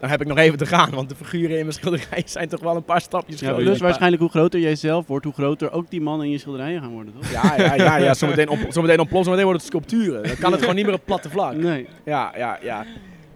[0.00, 2.60] Dan heb ik nog even te gaan, want de figuren in mijn schilderijen zijn toch
[2.60, 3.64] wel een paar stapjes Ja, groter.
[3.64, 6.80] plus waarschijnlijk hoe groter jij zelf wordt, hoe groter ook die man in je schilderijen
[6.80, 7.30] gaan worden, toch?
[7.30, 8.14] Ja, ja, ja, ja.
[8.14, 10.22] Zometeen, op, zometeen zometeen wordt het sculpturen.
[10.22, 11.54] Dan kan het gewoon niet meer op platte vlak.
[11.54, 11.88] Nee.
[12.04, 12.84] Ja, ja, ja.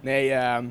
[0.01, 0.65] Nee, ehm,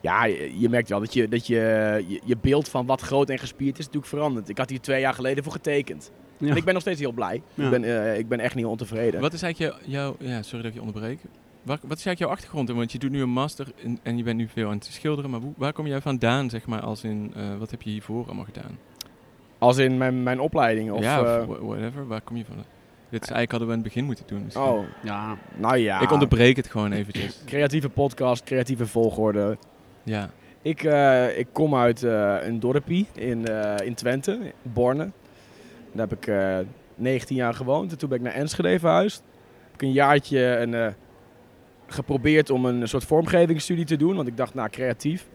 [0.00, 3.30] ja, je, je merkt wel dat, je, dat je, je, je beeld van wat groot
[3.30, 4.48] en gespierd is natuurlijk veranderd.
[4.48, 6.10] Ik had hier twee jaar geleden voor getekend.
[6.42, 6.50] Ja.
[6.50, 7.42] En ik ben nog steeds heel blij.
[7.54, 7.64] Ja.
[7.64, 9.20] Ik, ben, eh, ik ben echt niet ontevreden.
[9.20, 9.90] Wat is eigenlijk jouw...
[9.90, 11.18] jouw ja, sorry dat ik je onderbreek.
[11.62, 12.68] Waar, wat is eigenlijk jouw achtergrond?
[12.70, 15.30] Want je doet nu een master in- en je bent nu veel aan het schilderen.
[15.30, 17.32] Maar hoe- waar kom jij vandaan, zeg maar, als in...
[17.36, 18.78] eh, wat heb je hiervoor allemaal gedaan?
[19.58, 20.90] Als in mijn, mijn opleiding?
[20.92, 22.06] Of, ja, eh, of whatever.
[22.06, 22.56] Waar kom je van?
[22.56, 24.42] Dit is eigenlijk hadden we aan het begin moeten doen.
[24.44, 24.64] misschien.
[24.64, 25.36] oh, Ja.
[25.56, 26.00] nou ja.
[26.00, 27.42] Ik onderbreek het gewoon eventjes.
[27.46, 29.56] Creatieve podcast, creatieve volgorde.
[30.02, 30.30] Ja.
[30.62, 35.10] Ik, eh, ik kom uit eh, een dorpje in, eh, in Twente, Borne.
[35.92, 36.58] Daar heb ik eh
[36.94, 37.92] 19 jaar gewoond.
[37.92, 39.22] En toen ben ik naar Enschede verhuisd.
[39.64, 40.86] Heb ik een jaartje eh,
[41.86, 44.16] geprobeerd om een soort vormgevingsstudie te doen.
[44.16, 45.28] Want ik dacht, nou, creatief.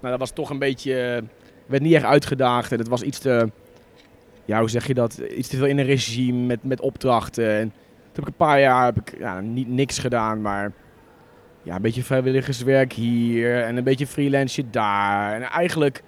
[0.00, 0.94] Nou, dat was toch een beetje...
[0.94, 1.22] eh,
[1.66, 2.72] werd niet echt uitgedaagd.
[2.72, 3.50] En het was iets te...
[4.44, 5.18] Ja, hoe zeg je dat?
[5.36, 7.50] Iets te veel in een regime met, met opdrachten.
[7.50, 10.72] En toen heb ik een paar jaar heb ik, ja, niet niks gedaan, maar
[11.62, 15.34] ja, een beetje vrijwilligerswerk hier en een beetje freelance daar.
[15.34, 16.02] En eigenlijk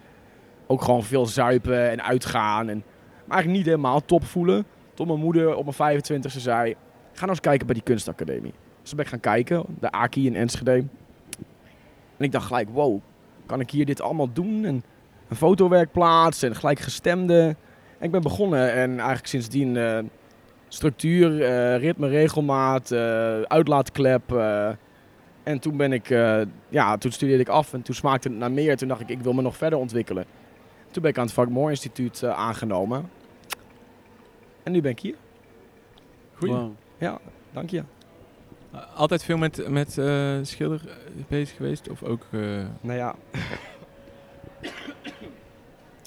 [0.67, 2.69] ook gewoon veel zuipen en uitgaan.
[2.69, 2.85] En,
[3.27, 4.65] maar eigenlijk niet helemaal top voelen.
[4.95, 6.75] Tot mijn moeder op mijn 25e zei,
[7.13, 8.55] ga nou eens kijken bij die kunstacademie.
[8.81, 10.73] Dus toen ben ik gaan kijken, de AKI in Enschede.
[12.17, 13.01] En ik dacht gelijk, wow,
[13.47, 14.65] kan ik hier dit allemaal doen?
[14.65, 14.85] En
[15.29, 17.57] een fotowerk plaatsen en gelijk gestemde.
[17.99, 19.99] En ik ben begonnen en eigenlijk sindsdien eh,
[20.69, 24.33] structuur, eh, ritme, regelmaat, eh, uitlaatklep...
[25.43, 26.09] en toen ben ik,
[26.69, 28.77] ja, toen studeerde ik af en toen smaakte het naar meer.
[28.77, 30.25] Toen dacht ik, ik wil me nog verder ontwikkelen.
[30.95, 33.11] Toen ben ik aan het Frank Moore Instituut eh, aangenomen.
[34.63, 35.15] En nu ben ik hier.
[36.35, 36.55] Goeie.
[36.55, 36.71] Wow.
[36.99, 37.19] Ja,
[37.53, 37.83] dank je.
[38.75, 40.95] Uh, Altijd veel met, met eh, schilder eh,
[41.29, 41.89] bezig geweest?
[41.91, 42.27] Of ook...
[42.31, 42.41] eh,
[42.81, 43.15] Nou ja.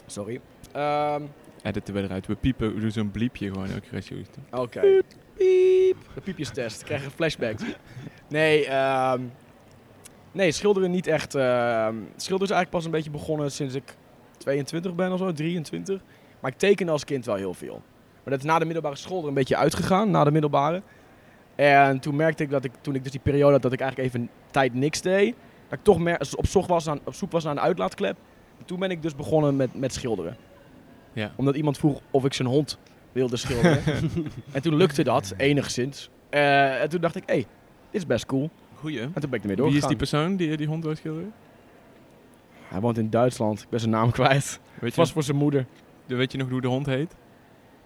[0.06, 0.40] Sorry.
[0.72, 1.22] Ehm,
[1.64, 2.28] editen we eruit.
[2.28, 4.22] We piepen, we doen zo'n bliepje gewoon elke keer als je.
[4.52, 4.82] Oké.
[5.34, 5.98] Piep.
[6.14, 6.80] De piepjestest.
[6.80, 7.58] Ik krijg een flashback.
[8.30, 9.22] Nee, ehm,
[10.32, 11.36] nee, schilderen niet echt.
[11.36, 13.96] ehm schilderen is eigenlijk pas een beetje begonnen sinds ik
[14.38, 16.02] 22 ben of zo, 23.
[16.40, 17.82] Maar ik tekende als kind wel heel veel.
[18.24, 20.82] Maar dat is na de middelbare school er een beetje uitgegaan, na de middelbare.
[21.56, 24.10] En toen merkte ik dat ik, toen ik dus die periode had dat ik eigenlijk
[24.14, 25.36] even tijd niks deed,
[25.70, 28.18] dat ik toch mer- op, zoek was aan, op zoek was naar een uitlaatklep.
[28.60, 30.38] En toen ben ik dus begonnen met, met schilderen.
[31.14, 31.32] Ja.
[31.36, 32.78] Omdat iemand vroeg of ik zijn hond
[33.12, 33.80] wilde schilderen.
[34.52, 36.10] en toen lukte dat, enigszins.
[36.30, 37.46] Eh, en toen dacht ik, hé, hey,
[37.92, 38.50] dit is best cool.
[38.76, 39.00] Goeie.
[39.00, 39.82] En toen ben ik ermee Wie doorgegaan.
[39.82, 41.34] is die persoon die die hond wil schilderen?
[42.70, 43.62] Hij woont in Duitsland.
[43.62, 44.60] Ik ben zijn naam kwijt.
[44.80, 45.66] Weet je, Vast voor zijn moeder.
[46.06, 47.16] weet je nog hoe de hond heet?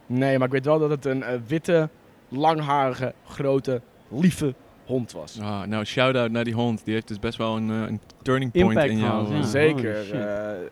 [0.05, 1.89] Nee, maar ik weet wel dat het een eh, witte,
[2.29, 4.53] langharige, grote, lieve
[4.85, 5.39] hond was.
[5.39, 6.85] Ah, nou, shout-out naar die hond.
[6.85, 9.25] Die heeft dus best wel een, eh, een turning point Impact in jouw...
[9.25, 9.37] gehad, ja.
[9.37, 10.13] eh, Zeker.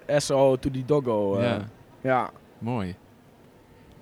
[0.05, 1.35] eh, SO to the doggo.
[1.37, 1.59] eh, ja,
[2.01, 2.29] ja.
[2.57, 2.95] mooi.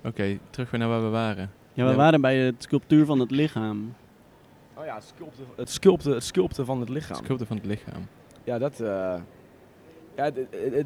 [0.04, 1.52] Oké, terug weer naar waar we waren.
[1.74, 1.96] Ja, we Ja.
[1.96, 3.94] waren bij het sculptuur van het lichaam.
[4.74, 7.18] Oh ja, het sculpten, het sculpten, het sculpten van het lichaam.
[7.24, 8.08] Sculpten van het lichaam.
[8.44, 8.82] Ja, dat...
[10.18, 10.32] ja,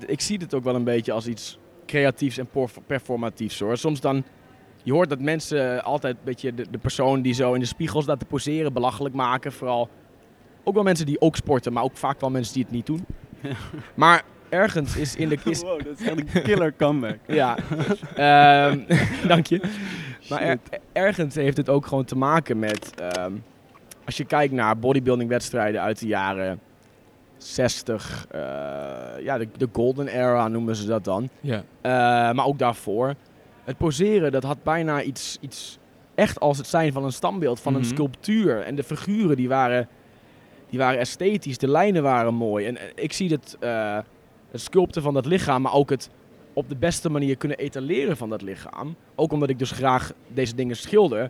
[0.05, 2.47] ik zie het ook wel een beetje als iets creatiefs en
[2.87, 3.77] performatiefs hoor.
[3.77, 4.23] Soms dan...
[4.83, 8.01] Je hoort dat mensen altijd een beetje de, de persoon die zo in de spiegel
[8.01, 9.51] staat te poseren belachelijk maken.
[9.51, 9.89] Vooral
[10.63, 13.05] ook wel mensen die ook sporten, maar ook vaak wel mensen die het niet doen.
[13.93, 15.37] Maar ergens is in de...
[15.49, 17.17] Is, Wow, dat is echt een killer comeback.
[17.41, 17.57] ja,
[18.15, 18.79] ehm,
[19.27, 19.61] dank je.
[20.29, 20.59] Maar er-
[20.91, 22.93] ergens heeft het ook gewoon te maken met...
[22.95, 23.33] ehm,
[24.05, 26.59] als je kijkt naar bodybuilding wedstrijden uit de jaren
[27.43, 28.25] 60...
[28.31, 28.39] eh,
[29.23, 31.29] ja, de, de golden era noemen ze dat dan.
[31.39, 31.63] Ja.
[31.81, 31.91] Eh,
[32.35, 33.13] maar ook daarvoor.
[33.63, 35.77] Het poseren, dat had bijna iets, iets
[36.15, 37.81] echt als het zijn van een standbeeld, van Mhm.
[37.81, 38.61] een sculptuur.
[38.61, 39.87] En de figuren, die waren,
[40.69, 42.65] die waren esthetisch, de lijnen waren mooi.
[42.65, 43.97] En ik zie het, eh,
[44.51, 46.09] het sculpten van dat lichaam, maar ook het
[46.53, 48.95] op de beste manier kunnen etaleren van dat lichaam.
[49.15, 51.29] Ook omdat ik dus graag deze dingen schilder.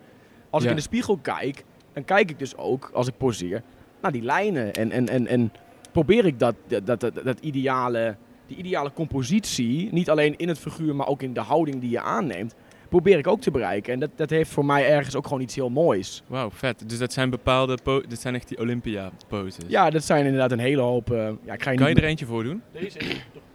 [0.50, 0.70] Als Ja.
[0.70, 3.62] ik in de spiegel kijk, dan kijk ik dus ook, als ik poseer,
[4.02, 4.74] naar die lijnen.
[4.74, 5.52] En, en, en, en
[5.92, 8.16] probeer ik dat, dat, dat, dat, dat ideale,
[8.48, 12.02] die ideale compositie, niet alleen in het figuur, maar ook in de houding die je
[12.02, 12.56] aanneemt,
[12.90, 13.94] probeer ik ook te bereiken.
[13.94, 16.24] En dat, dat heeft voor mij ergens ook gewoon iets heel moois.
[16.28, 16.90] Wauw, vet.
[16.90, 17.78] Dus dat zijn bepaalde...
[17.84, 19.64] Po dit zijn echt die Olympia-poses.
[19.68, 21.12] Ja, dat zijn inderdaad een hele hoop...
[21.12, 22.62] eh, ja, ik ga je Kan je er eentje voor doen?
[22.72, 23.00] Deze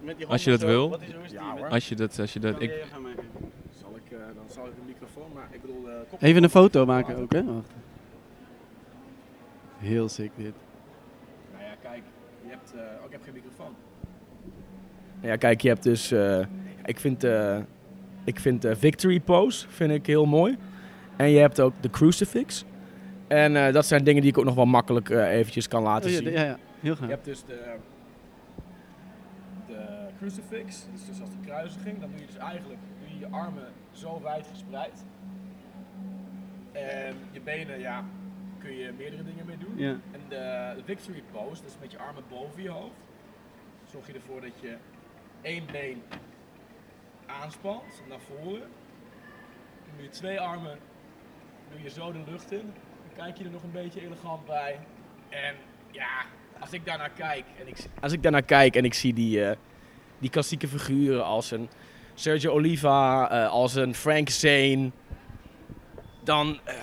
[0.00, 0.66] met die Als je dat zo.
[0.66, 0.88] wil.
[0.90, 1.38] Wat is, hoe is die?
[1.38, 1.68] Ja, hoor.
[1.68, 2.18] Als je dat...
[2.20, 2.70] Als je dat ik?
[3.80, 5.86] Zal ik, eh, dan zal ik de microfoon, maar ik bedoel...
[6.20, 7.44] Even een foto maken ook, hè?
[7.44, 7.70] Wacht.
[9.78, 10.52] Heel sick dit.
[11.52, 12.02] Nou ja, kijk,
[12.42, 12.72] je hebt...
[12.74, 13.74] eh, oh, ik heb geen microfoon.
[15.26, 16.10] Ja, kijk, je hebt dus...
[16.10, 16.46] eh,
[16.84, 17.58] ik vind, eh,
[18.24, 20.56] ik vind de Victory Pose vind ik heel mooi.
[21.16, 22.64] En je hebt ook de Crucifix.
[23.28, 26.06] En eh, dat zijn dingen die ik ook nog wel makkelijk eh, eventjes kan laten
[26.10, 26.32] Oh, ja, zien.
[26.32, 27.04] ja, ja, heel gaaf.
[27.04, 27.74] Je hebt dus de,
[29.66, 32.00] de crucifix, dat is dus als de kruisiging.
[32.00, 35.04] Dan doe je dus eigenlijk doe je, je armen zo wijd gespreid.
[36.72, 38.04] En je benen, ja,
[38.58, 39.72] kun je meerdere dingen mee doen.
[39.76, 39.90] Ja.
[39.90, 42.94] En de, de victory pose, dus met je armen boven je hoofd,
[43.90, 44.76] zorg je ervoor dat je
[45.42, 46.02] één been
[47.26, 48.68] aanspant naar voren.
[49.84, 50.78] Dan doe je twee armen,
[51.70, 52.72] doe je zo de lucht in.
[53.06, 54.78] Dan kijk je er nog een beetje elegant bij.
[55.28, 55.54] En
[55.90, 56.24] ja,
[56.60, 59.56] als ik daarnaar kijk en ik, als ik daarnaar kijk en ik zie die, eh,
[60.18, 61.68] die klassieke figuren als een
[62.14, 64.90] Sergio Oliva, eh, als een Frank Zane,
[66.24, 66.74] dan, eh,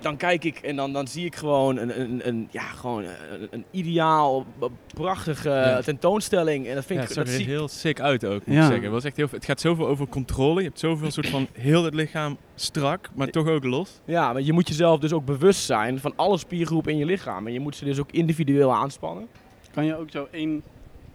[0.00, 3.48] dan kijk ik en dan, dan zie ik gewoon een, een, een, ja, gewoon een,
[3.50, 4.46] een ideaal,
[4.94, 5.80] prachtige Ja.
[5.80, 6.66] tentoonstelling.
[6.66, 8.60] En dat vind ja, ik het dat er zie, heel sick uit ook, moet Ja.
[8.60, 8.82] ik zeggen.
[8.82, 10.60] Het, was echt heel, het gaat zoveel over controle.
[10.60, 14.00] Je hebt zoveel soort van heel het lichaam strak, maar toch ook los.
[14.04, 17.46] Ja, maar je moet jezelf dus ook bewust zijn van alle spiergroepen in je lichaam.
[17.46, 19.28] En je moet ze dus ook individueel aanspannen.
[19.74, 20.62] Kan je ook zo één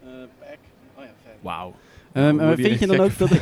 [0.02, 0.58] eh pack...
[0.96, 1.10] Oh ja.
[1.40, 1.74] Wauw.
[2.14, 3.28] Ehm, maar vind je dan ook dat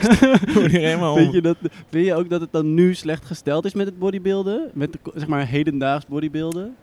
[1.16, 1.56] vind, je dat,
[1.90, 4.70] vind je ook dat het dan nu slecht gesteld is met het bodybuilden?
[4.74, 6.74] Met zeg maar hedendaags bodybuilden?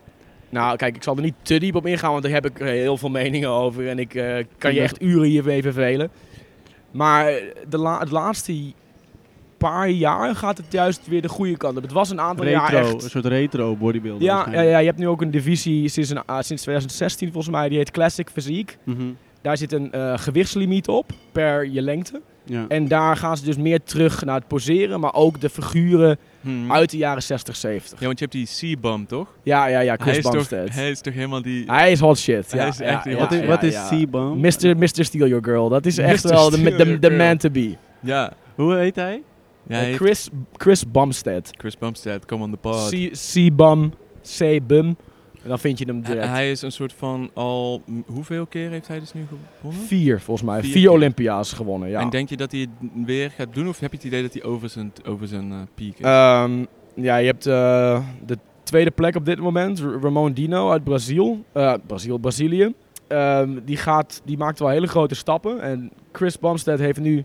[0.50, 2.68] Nou, kijk, ik zal er niet te diep op ingaan, want daar heb ik eh,
[2.68, 3.88] heel veel meningen over.
[3.88, 6.10] En ik eh, kan je echt uren hiermee vervelen.
[6.92, 7.32] Maar
[7.70, 8.54] de la- het laatste
[9.58, 11.84] paar jaar gaat het juist weer de goede kant op.
[11.84, 13.04] Het was een aantal jaar echt...
[13.04, 14.24] een soort retro bodybuilder.
[14.24, 17.54] Ja, ja, ja, je hebt nu ook een divisie sinds, een, ah, sinds 2016 volgens
[17.56, 18.76] mij, die heet Classic Physique.
[18.84, 19.02] Mhm,
[19.42, 22.22] Daar zit een eh, gewichtslimiet op per je lengte.
[22.46, 22.66] ja.
[22.68, 26.72] En daar gaan ze dus meer terug naar het poseren, maar ook de figuren Hmm.
[26.72, 28.00] uit de jaren 60, 70.
[28.00, 29.28] Ja, want je hebt die C-bum, toch?
[29.44, 30.70] Ja, ja, ja, hij, Chris is toch, Bumstead.
[30.70, 31.64] hij is toch helemaal die...
[31.72, 32.52] Hij is hot shit.
[32.52, 33.76] Hij ja, is echt ja, heel ja, wat is.
[33.90, 34.42] C-bomb?
[34.42, 34.78] Mr.
[34.78, 35.04] Mr.
[35.06, 35.70] Steal Your Girl.
[35.70, 37.76] Dat is echt wel de, man to be.
[38.00, 39.22] Ja, Hoe heet hij?
[39.68, 41.50] ja hij Eh, Chris, Chris Bumstead.
[41.58, 42.90] Chris Bumstead, come on the pod.
[42.90, 43.94] C- C-bum.
[44.38, 44.98] C-bum.
[45.44, 46.30] En dan vind je hem Hij- direct.
[46.32, 47.82] hij is een soort van al...
[48.06, 49.88] Hoeveel keer heeft hij dus nu gewonnen?
[49.88, 50.64] Vier, volgens mij.
[50.64, 50.92] Vier.
[50.92, 52.00] Olympia's gewonnen, ja.
[52.02, 52.70] En denk je dat hij het
[53.06, 53.68] weer gaat doen?
[53.68, 56.06] Of heb je het idee dat hij over zijn, over zijn eh, piek is?
[56.06, 59.80] Ehm, ja, je hebt eh, de tweede plek op dit moment.
[60.02, 61.44] Ramon Dino uit Brazil.
[61.52, 62.74] Eh, Brazil, Brazilië.
[63.08, 65.62] Ehm, die, gaat, die maakt wel hele grote stappen.
[65.62, 67.24] En Chris Bumstead heeft nu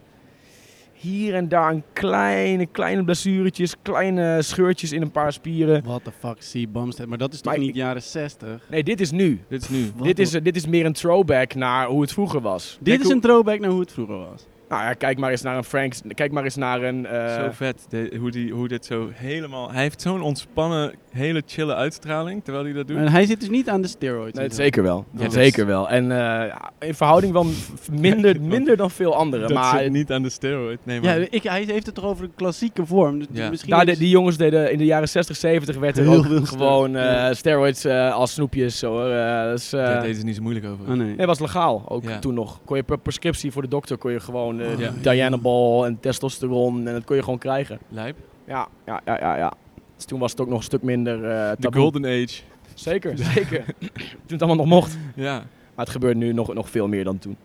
[1.05, 5.83] hier en daar een kleine, kleine blessuretjes, kleine scheurtjes in een paar spieren.
[5.85, 7.09] What the fuck, C-Bumstead.
[7.09, 8.67] Maar dat is toch Maar niet jaren 60?
[8.71, 9.41] Nee, dit is nu.
[9.49, 9.93] Dit is nu.
[10.03, 12.79] Dit is, dit is meer een throwback naar hoe het vroeger was.
[12.81, 14.47] Dit Kijk is een throwback naar hoe het vroeger was.
[14.75, 17.07] Nou ja, kijk maar eens naar een Frank, kijk maar eens naar een...
[17.07, 19.73] eh, zo vet, de- hoe, die, hoe dit zo helemaal...
[19.73, 22.97] Hij heeft zo'n ontspannen, hele chille uitstraling, terwijl hij dat doet.
[22.97, 24.37] En hij zit dus niet aan de steroids.
[24.37, 24.57] Nee, en zo.
[24.63, 25.05] zeker wel.
[25.17, 25.89] Ja, zeker is- wel.
[25.89, 27.47] En eh, ja, in verhouding wel
[28.01, 29.49] minder, minder dan veel anderen.
[29.49, 30.79] dat maar zit niet aan de steroid.
[30.83, 31.27] Nee, Ja, maar...
[31.31, 33.19] ik, hij heeft het toch over een klassieke vorm.
[33.19, 33.51] Dus Ja.
[33.51, 36.45] misschien is- de- die jongens deden in de jaren 60, 70 werd er ook veel
[36.45, 37.35] gewoon eh, Ja.
[37.35, 38.79] steroids eh, als snoepjes.
[38.79, 39.05] Zo, hoor.
[39.53, 40.85] Dus, Daar deden ze niet zo moeilijk over.
[40.89, 41.15] Oh, nee.
[41.15, 41.83] Nee, was legaal.
[41.89, 42.19] Ook Ja.
[42.19, 42.61] toen nog.
[42.65, 44.93] Kon je per prescriptie voor de dokter kon je gewoon eh Ja.
[45.01, 47.79] Dianabol en testosteron en dat kon je gewoon krijgen.
[47.89, 48.17] Lijp.
[48.47, 49.37] Ja, ja, ja, ja.
[49.37, 49.53] ja.
[49.97, 52.43] Dus toen was het ook nog een stuk minder eh De golden age.
[52.75, 53.65] Zeker, zeker.
[53.65, 53.91] toen
[54.27, 54.99] het allemaal nog mocht.
[55.15, 55.33] Ja.
[55.75, 57.37] Maar het gebeurt nu nog, nog veel meer dan toen.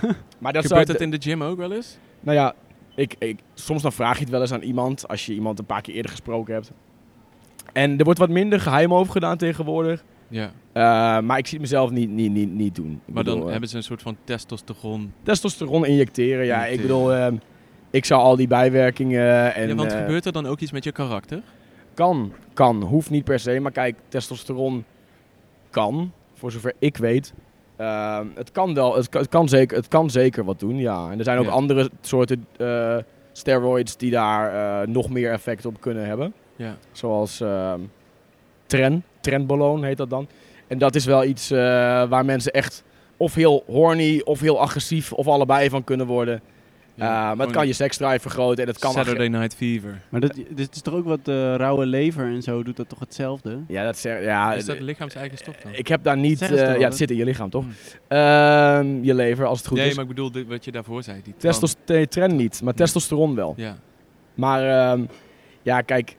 [0.38, 1.96] maar dat Gebeurt dat in de gym ook wel eens?
[2.20, 2.54] Nou ja,
[2.94, 5.64] ik, ik, soms dan vraag je het wel eens aan iemand als je iemand een
[5.64, 6.70] paar keer eerder gesproken hebt.
[7.72, 10.04] En er wordt wat minder geheim over gedaan tegenwoordig.
[10.28, 10.52] Ja.
[10.72, 10.82] Eh,
[11.26, 13.00] maar ik zie het mezelf niet, niet, niet, niet doen.
[13.06, 15.12] Ik Maar dan bedoel, eh, hebben ze een soort van testosteron.
[15.22, 16.44] testosteron injecteren.
[16.46, 17.36] Ja, ik bedoel, ehm,
[17.90, 20.84] ik zou al die bijwerkingen en ja, want eh, gebeurt er dan ook iets met
[20.84, 21.42] je karakter?
[21.94, 23.60] kan, kan, hoeft niet per se.
[23.60, 24.84] Maar kijk, testosteron
[25.70, 27.32] kan, voor zover ik weet.
[27.76, 31.10] Ehm, het kan wel, het kan, het kan zeker, het kan zeker wat doen, ja.
[31.10, 31.50] En er zijn ook Ja.
[31.50, 32.46] andere soorten
[33.32, 36.32] steroids die daar nog meer effect op kunnen hebben.
[36.56, 36.76] Ja.
[36.92, 37.80] Zoals ehm
[39.20, 40.28] tren, heet dat dan.
[40.66, 41.58] En dat is wel iets eh,
[42.08, 42.84] waar mensen echt
[43.16, 46.40] of heel horny of heel agressief of allebei van kunnen worden.
[46.96, 48.92] Eh, maar het kan je seksdrive vergroten en het kan...
[48.92, 50.00] Saturday Night Fever.
[50.08, 52.98] Maar dat, dit is toch ook wat eh, rauwe lever en zo doet dat toch
[52.98, 53.58] hetzelfde?
[53.68, 55.72] Ja, dat zeg, ja, is dat lichaams eigen stof dan?
[55.74, 56.38] ik heb daar niet...
[56.38, 57.64] Ja, het zit in je lichaam, toch?
[57.64, 57.72] Hmm.
[58.08, 59.94] Ehm, je lever, als het goed nee, is.
[59.94, 61.20] maar ik bedoel dit- wat je daarvoor zei.
[61.24, 63.54] Die Testos nee, tren niet, maar testosteron wel.
[63.56, 63.76] Ja.
[64.34, 65.04] Maar ehm,
[65.62, 66.16] ja, kijk,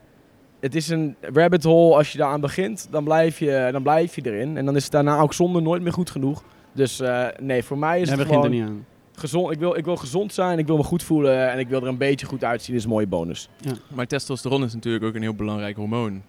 [0.65, 1.95] het is een rabbit hole.
[1.95, 4.57] Als je daaraan begint, dan blijf, je, dan blijf je erin.
[4.57, 6.43] En dan is het daarna ook zonder nooit meer goed genoeg.
[6.71, 8.85] Dus eh, nee, voor mij is het gewoon er niet aan.
[9.15, 9.51] gezond.
[9.51, 11.87] Ik wil, ik wil gezond zijn, ik wil me goed voelen en ik wil er
[11.87, 12.69] een beetje goed uitzien.
[12.71, 13.49] Dat is een mooie bonus.
[13.87, 16.21] Maar testosteron is natuurlijk ook een heel belangrijk hormoon.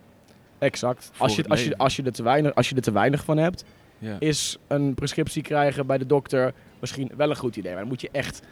[0.59, 1.11] Exact.
[1.18, 3.25] Als je, het als, je, als, je er te weinig, als je er te weinig
[3.25, 3.64] van hebt,
[3.99, 4.16] Ja.
[4.18, 7.70] is een prescriptie krijgen bij de dokter misschien wel een goed idee.
[7.72, 8.42] Maar dan moet je echt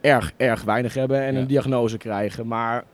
[0.00, 1.40] erg, erg weinig hebben en Ja.
[1.40, 2.46] een diagnose krijgen.
[2.46, 2.84] Maar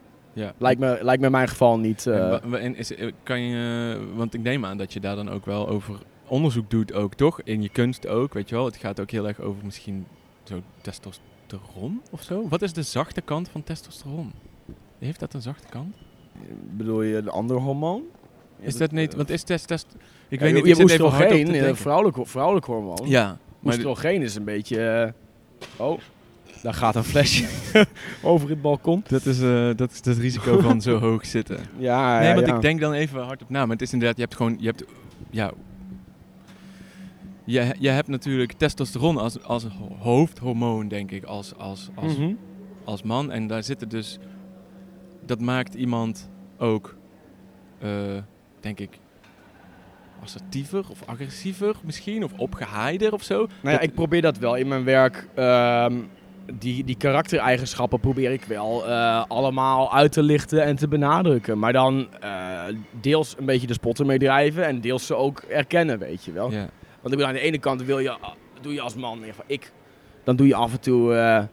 [0.41, 0.53] ja.
[0.59, 2.07] lijkt me, lijkt me in mijn geval niet...
[2.07, 5.31] eh, En en is, eh, kan je, want ik neem aan dat je daar dan
[5.31, 7.41] ook wel over onderzoek doet, ook toch?
[7.43, 8.65] In je kunst ook, weet je wel?
[8.65, 10.07] Het gaat ook heel erg over misschien
[10.43, 12.49] zo testosteron of zo.
[12.49, 14.33] Wat is de zachte kant van testosteron?
[14.99, 15.97] Heeft dat een zachte kant?
[16.71, 18.03] bedoel je een ander hormoon?
[18.61, 19.15] Is dat niet?
[19.15, 19.87] Want is test, test
[20.29, 20.65] ik Ja, weet niet.
[20.67, 23.09] je hard op te oestrogeen, een vrouwelijk, vrouwelijk hormoon.
[23.09, 25.13] Ja, maar Oestrogeen is een beetje...
[25.77, 25.99] eh, oh,
[26.63, 27.45] daar gaat een flesje
[28.23, 29.05] over het balkon.
[29.09, 31.59] dat is, eh, dat is het risico van zo hoog zitten.
[31.79, 32.55] Ja, Nee, ja, want ja.
[32.55, 33.61] ik denk dan even hard op na.
[33.61, 34.85] Maar het is inderdaad, je hebt gewoon, je hebt,
[35.31, 35.53] ja,
[37.45, 42.33] je, je hebt natuurlijk testosteron als, als ho- hoofdhormoon, denk ik, als, als, als, Mhm.
[42.85, 43.31] als man.
[43.33, 44.19] En daar zitten dus,
[45.27, 46.97] dat maakt iemand ook,
[47.79, 47.89] eh,
[48.61, 48.99] denk ik,
[50.23, 53.37] assertiever of agressiever misschien, of opgehaaider of zo.
[53.37, 55.29] Nou ja, Dat- ik probeer dat wel in mijn werk.
[55.35, 55.95] ehm,
[56.59, 61.59] die, die karaktereigenschappen probeer ik wel eh, allemaal uit te lichten en te benadrukken.
[61.59, 62.61] Maar dan eh,
[63.01, 66.51] deels een beetje de spotter mee drijven en deels ze ook erkennen, weet je wel.
[66.51, 66.71] Ja, Want
[67.03, 68.17] ik bedoel, aan de ene kant wil je,
[68.61, 69.73] doe je als man van ik.
[70.25, 71.45] Dan doe je af en toe, eh,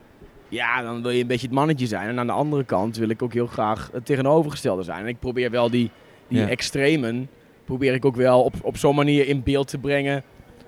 [0.50, 2.08] ja, dan wil je een beetje het mannetje zijn.
[2.08, 5.00] En aan de andere kant wil ik ook heel graag het tegenovergestelde zijn.
[5.00, 5.92] En ik probeer wel die,
[6.28, 7.30] die extremen,
[7.66, 10.24] probeer ik ook wel op, op zo'n manier in beeld te brengen.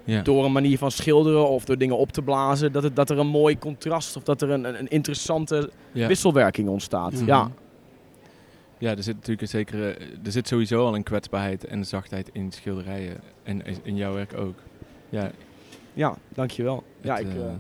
[0.10, 0.22] Ja.
[0.22, 2.72] Door een manier van schilderen of door dingen op te blazen.
[2.72, 6.08] Dat, het, dat er een mooi contrast of dat er een, een, interessante ja.
[6.08, 7.12] wisselwerking ontstaat.
[7.14, 7.26] Mhm.
[7.26, 7.52] Ja,
[8.78, 12.52] Ja, er zit natuurlijk een zekere, er zit sowieso al een kwetsbaarheid en zachtheid in
[12.52, 14.56] schilderijen en in- jouw werk ook.
[15.10, 15.32] Ja,
[15.94, 16.84] ja dankjewel.
[17.02, 17.52] Ja, ik eh, eh,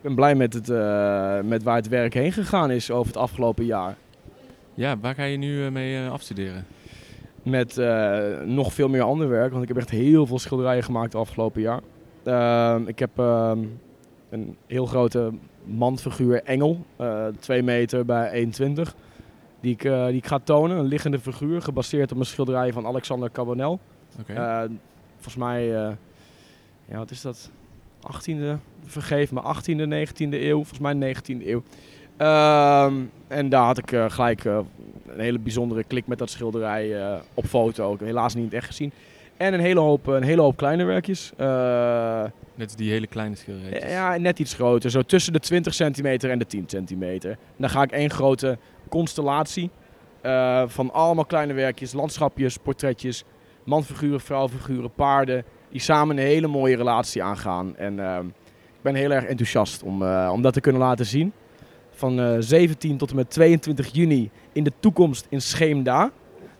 [0.00, 3.64] ben blij met, het, eh, met waar het werk heen gegaan is over het afgelopen
[3.64, 3.96] jaar.
[4.74, 6.66] ja, waar ga je nu eh, mee eh, afstuderen?
[7.42, 11.14] Met eh, nog veel meer ander werk, want ik heb echt heel veel schilderijen gemaakt
[11.14, 11.80] afgelopen jaar.
[12.24, 13.58] Ehm, ik heb ehm,
[14.30, 15.32] een heel grote
[15.64, 18.94] mandfiguur Engel, eh 2 meter bij 1,20.
[19.60, 22.86] Die ik, eh, die ik ga tonen, een liggende figuur, gebaseerd op een schilderij van
[22.86, 23.80] Alexander Cabanel.
[24.26, 24.62] Eh,
[25.14, 25.92] volgens mij, eh,
[26.84, 27.50] ja, wat is dat?
[28.00, 31.62] 18e, vergeef me, 18e, 19e eeuw, volgens mij 19e eeuw.
[32.16, 32.94] Ehm,
[33.28, 34.58] en daar had ik eh, gelijk eh,
[35.06, 38.92] een hele bijzondere klik met dat schilderij eh, op foto, ook helaas niet echt gezien.
[39.36, 41.32] En een hele hoop, een hele hoop kleine werkjes.
[42.54, 43.90] Net die hele kleine schilderijtjes.
[43.90, 47.30] ja, net iets groter, zo tussen de 20 centimeter en de 10 centimeter.
[47.30, 49.70] En dan ga ik één grote constellatie
[50.66, 53.24] van allemaal kleine werkjes, landschapjes, portretjes,
[53.64, 57.76] manfiguren, vrouwfiguren, paarden, die samen een hele mooie relatie aangaan.
[57.76, 61.32] En ehm, ik ben heel erg enthousiast om, om dat te kunnen laten zien.
[61.92, 66.10] Van eh, 17 tot en met 22 juni in de toekomst in Scheemda.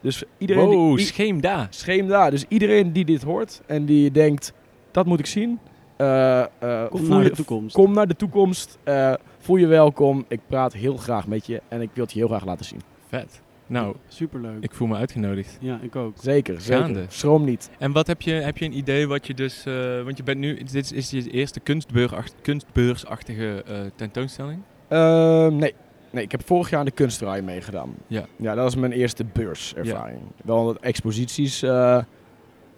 [0.00, 1.66] Dus iedereen die- Wow, Scheemda.
[1.70, 2.30] Scheemda.
[2.30, 4.52] Dus iedereen die dit hoort en die denkt,
[4.90, 5.58] dat moet ik zien.
[5.96, 6.46] eh, eh,
[6.90, 7.74] Kom naar je- de toekomst.
[7.74, 8.78] Kom naar de toekomst.
[8.84, 10.24] eh, voel je welkom.
[10.28, 12.80] Ik praat heel graag met je en ik wil het je heel graag laten zien.
[13.08, 13.40] Vet.
[13.66, 14.56] Nou, Superleuk.
[14.62, 15.56] ik voel me uitgenodigd.
[15.60, 16.14] Ja, ik ook.
[16.20, 16.94] Zeker, Gaande.
[16.98, 17.12] zeker.
[17.12, 17.70] Schroom niet.
[17.78, 20.38] En wat heb je, heb je een idee wat je dus, eh, want je bent
[20.38, 24.58] nu, dit is, is je eerste kunstbeurs, kunstbeursachtige eh, tentoonstelling?
[24.92, 25.74] Ehm, nee.
[26.10, 27.94] nee, ik heb vorig jaar aan de kunstdraai meegedaan.
[28.06, 28.24] Ja.
[28.36, 30.20] Ja, dat was mijn eerste beurservaring.
[30.44, 31.98] Wel wat exposities, eh,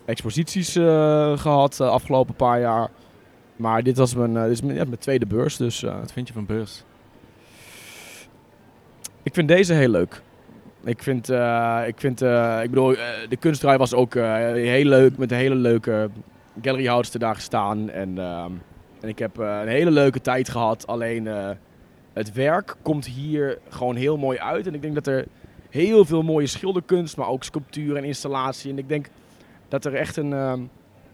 [0.05, 2.91] exposities eh, gehad de afgelopen paar jaar.
[3.57, 6.29] Maar dit was mijn, eh, dit is mijn, ja, mijn tweede beurs, dus Wat vind
[6.29, 6.85] je van beurs?
[9.23, 10.23] ik vind deze heel leuk.
[10.85, 11.29] Ik vind,
[11.87, 12.21] ik vind,
[12.63, 12.95] ik bedoel,
[13.29, 16.11] de kunstdraai was ook heel leuk met een hele leuke
[16.63, 17.91] galleryhoudster daar gestaan.
[17.91, 18.53] En, ehm,
[19.01, 20.87] en ik heb een hele leuke tijd gehad.
[20.87, 21.29] Alleen
[22.15, 24.67] het werk komt hier gewoon heel mooi uit.
[24.67, 25.27] En ik denk dat er
[25.71, 28.71] heel veel mooie schilderkunst, maar ook sculptuur en installatie.
[28.71, 29.07] En ik denk
[29.69, 30.61] dat er echt een, ehm,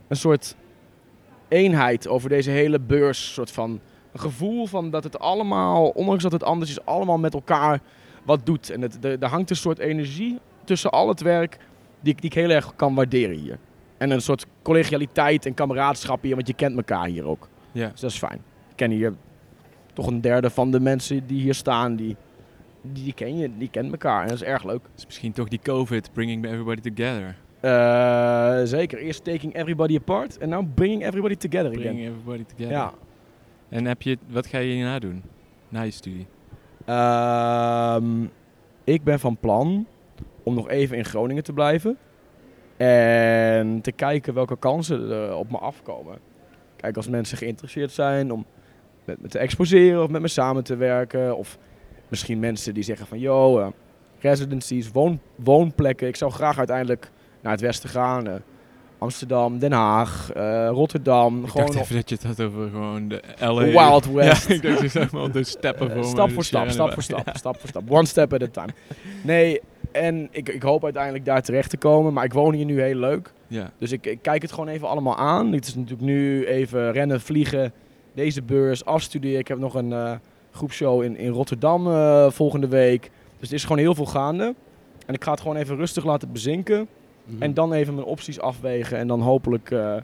[0.09, 0.57] een soort
[1.49, 3.81] eenheid over deze hele beurs, soort van
[4.13, 7.81] een gevoel van dat het allemaal, ondanks dat het anders is, allemaal met elkaar
[8.25, 8.71] wat doet.
[8.71, 11.59] En het, er, er hangt een soort energie tussen al het werk
[12.01, 13.59] die, ik- die ik heel erg kan waarderen hier.
[13.99, 17.49] En een soort collegialiteit en kameraadschap hier, want je kent elkaar hier ook.
[17.73, 17.89] Ja.
[17.89, 18.43] Dus dat is fijn.
[18.71, 19.15] Ik ken hier
[19.93, 22.17] toch een derde van de mensen die hier staan, die,
[22.83, 24.23] die, die ken je, die kent elkaar.
[24.23, 24.83] En dat is erg leuk.
[24.95, 27.37] Dus misschien toch die COVID, bringing everybody together.
[27.61, 28.99] Eh, zeker.
[28.99, 31.83] Eerst taking everybody apart en now bringing everybody together again.
[31.83, 32.73] Bringing everybody together.
[32.77, 32.93] Ja.
[33.69, 35.23] En heb je, wat ga je hierna doen?
[35.69, 36.27] Na je studie?
[36.85, 38.25] Ehm,
[38.85, 39.87] ik ben van plan
[40.43, 41.99] om nog even in Groningen te blijven.
[42.77, 46.19] En te kijken welke kansen er op me afkomen.
[46.77, 48.47] Kijk, als mensen geïnteresseerd zijn om
[49.05, 51.37] met me te exposeren of met me samen te werken.
[51.37, 51.59] Of
[52.09, 53.67] misschien mensen die zeggen van, yo, eh,
[54.21, 56.09] residencies, woon, woonplekken.
[56.09, 57.11] Ik zou graag uiteindelijk
[57.43, 58.27] naar het westen gaan.
[58.27, 58.35] eh,
[58.99, 61.45] Amsterdam, Den Haag, eh, Rotterdam.
[61.45, 63.65] Ik gewoon dacht even dat je het had over gewoon de LA.
[63.65, 64.49] Wild West.
[64.49, 67.69] Ja, ik dacht helemaal de steppen voor stap voor stap, stap voor stap, stap voor
[67.69, 67.83] stap.
[67.91, 68.69] One step at a time.
[69.23, 69.61] Nee,
[69.93, 72.13] en ik, ik hoop uiteindelijk daar terecht te komen.
[72.13, 73.33] Maar ik woon hier nu heel leuk.
[73.47, 73.71] Ja.
[73.79, 75.53] Dus ik, ik kijk het gewoon even allemaal aan.
[75.53, 77.73] Het is natuurlijk nu even rennen, vliegen,
[78.15, 79.39] deze beurs, afstuderen.
[79.39, 80.13] Ik heb nog een eh,
[80.51, 83.11] groepshow in, in Rotterdam eh, volgende week.
[83.39, 84.55] Dus er is gewoon heel veel gaande.
[85.07, 86.89] En ik ga het gewoon even rustig laten bezinken.
[87.25, 87.43] Mhm.
[87.43, 88.99] En dan even mijn opties afwegen.
[88.99, 89.97] En dan hopelijk eh,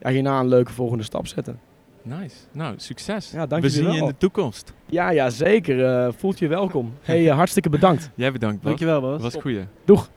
[0.00, 1.60] ja, hierna een leuke volgende stap zetten.
[2.02, 2.36] Nice.
[2.52, 3.30] Nou, succes.
[3.30, 4.72] Ja, dank We zien je in de toekomst.
[4.86, 5.84] Ja, ja zeker.
[5.84, 6.94] Eh, voelt je welkom.
[7.00, 8.10] Hey, hartstikke bedankt.
[8.14, 8.64] Jij bedankt, Bas.
[8.64, 9.12] Dankjewel, Bas.
[9.12, 9.64] Dat was een goeie.
[9.84, 10.10] Doeg.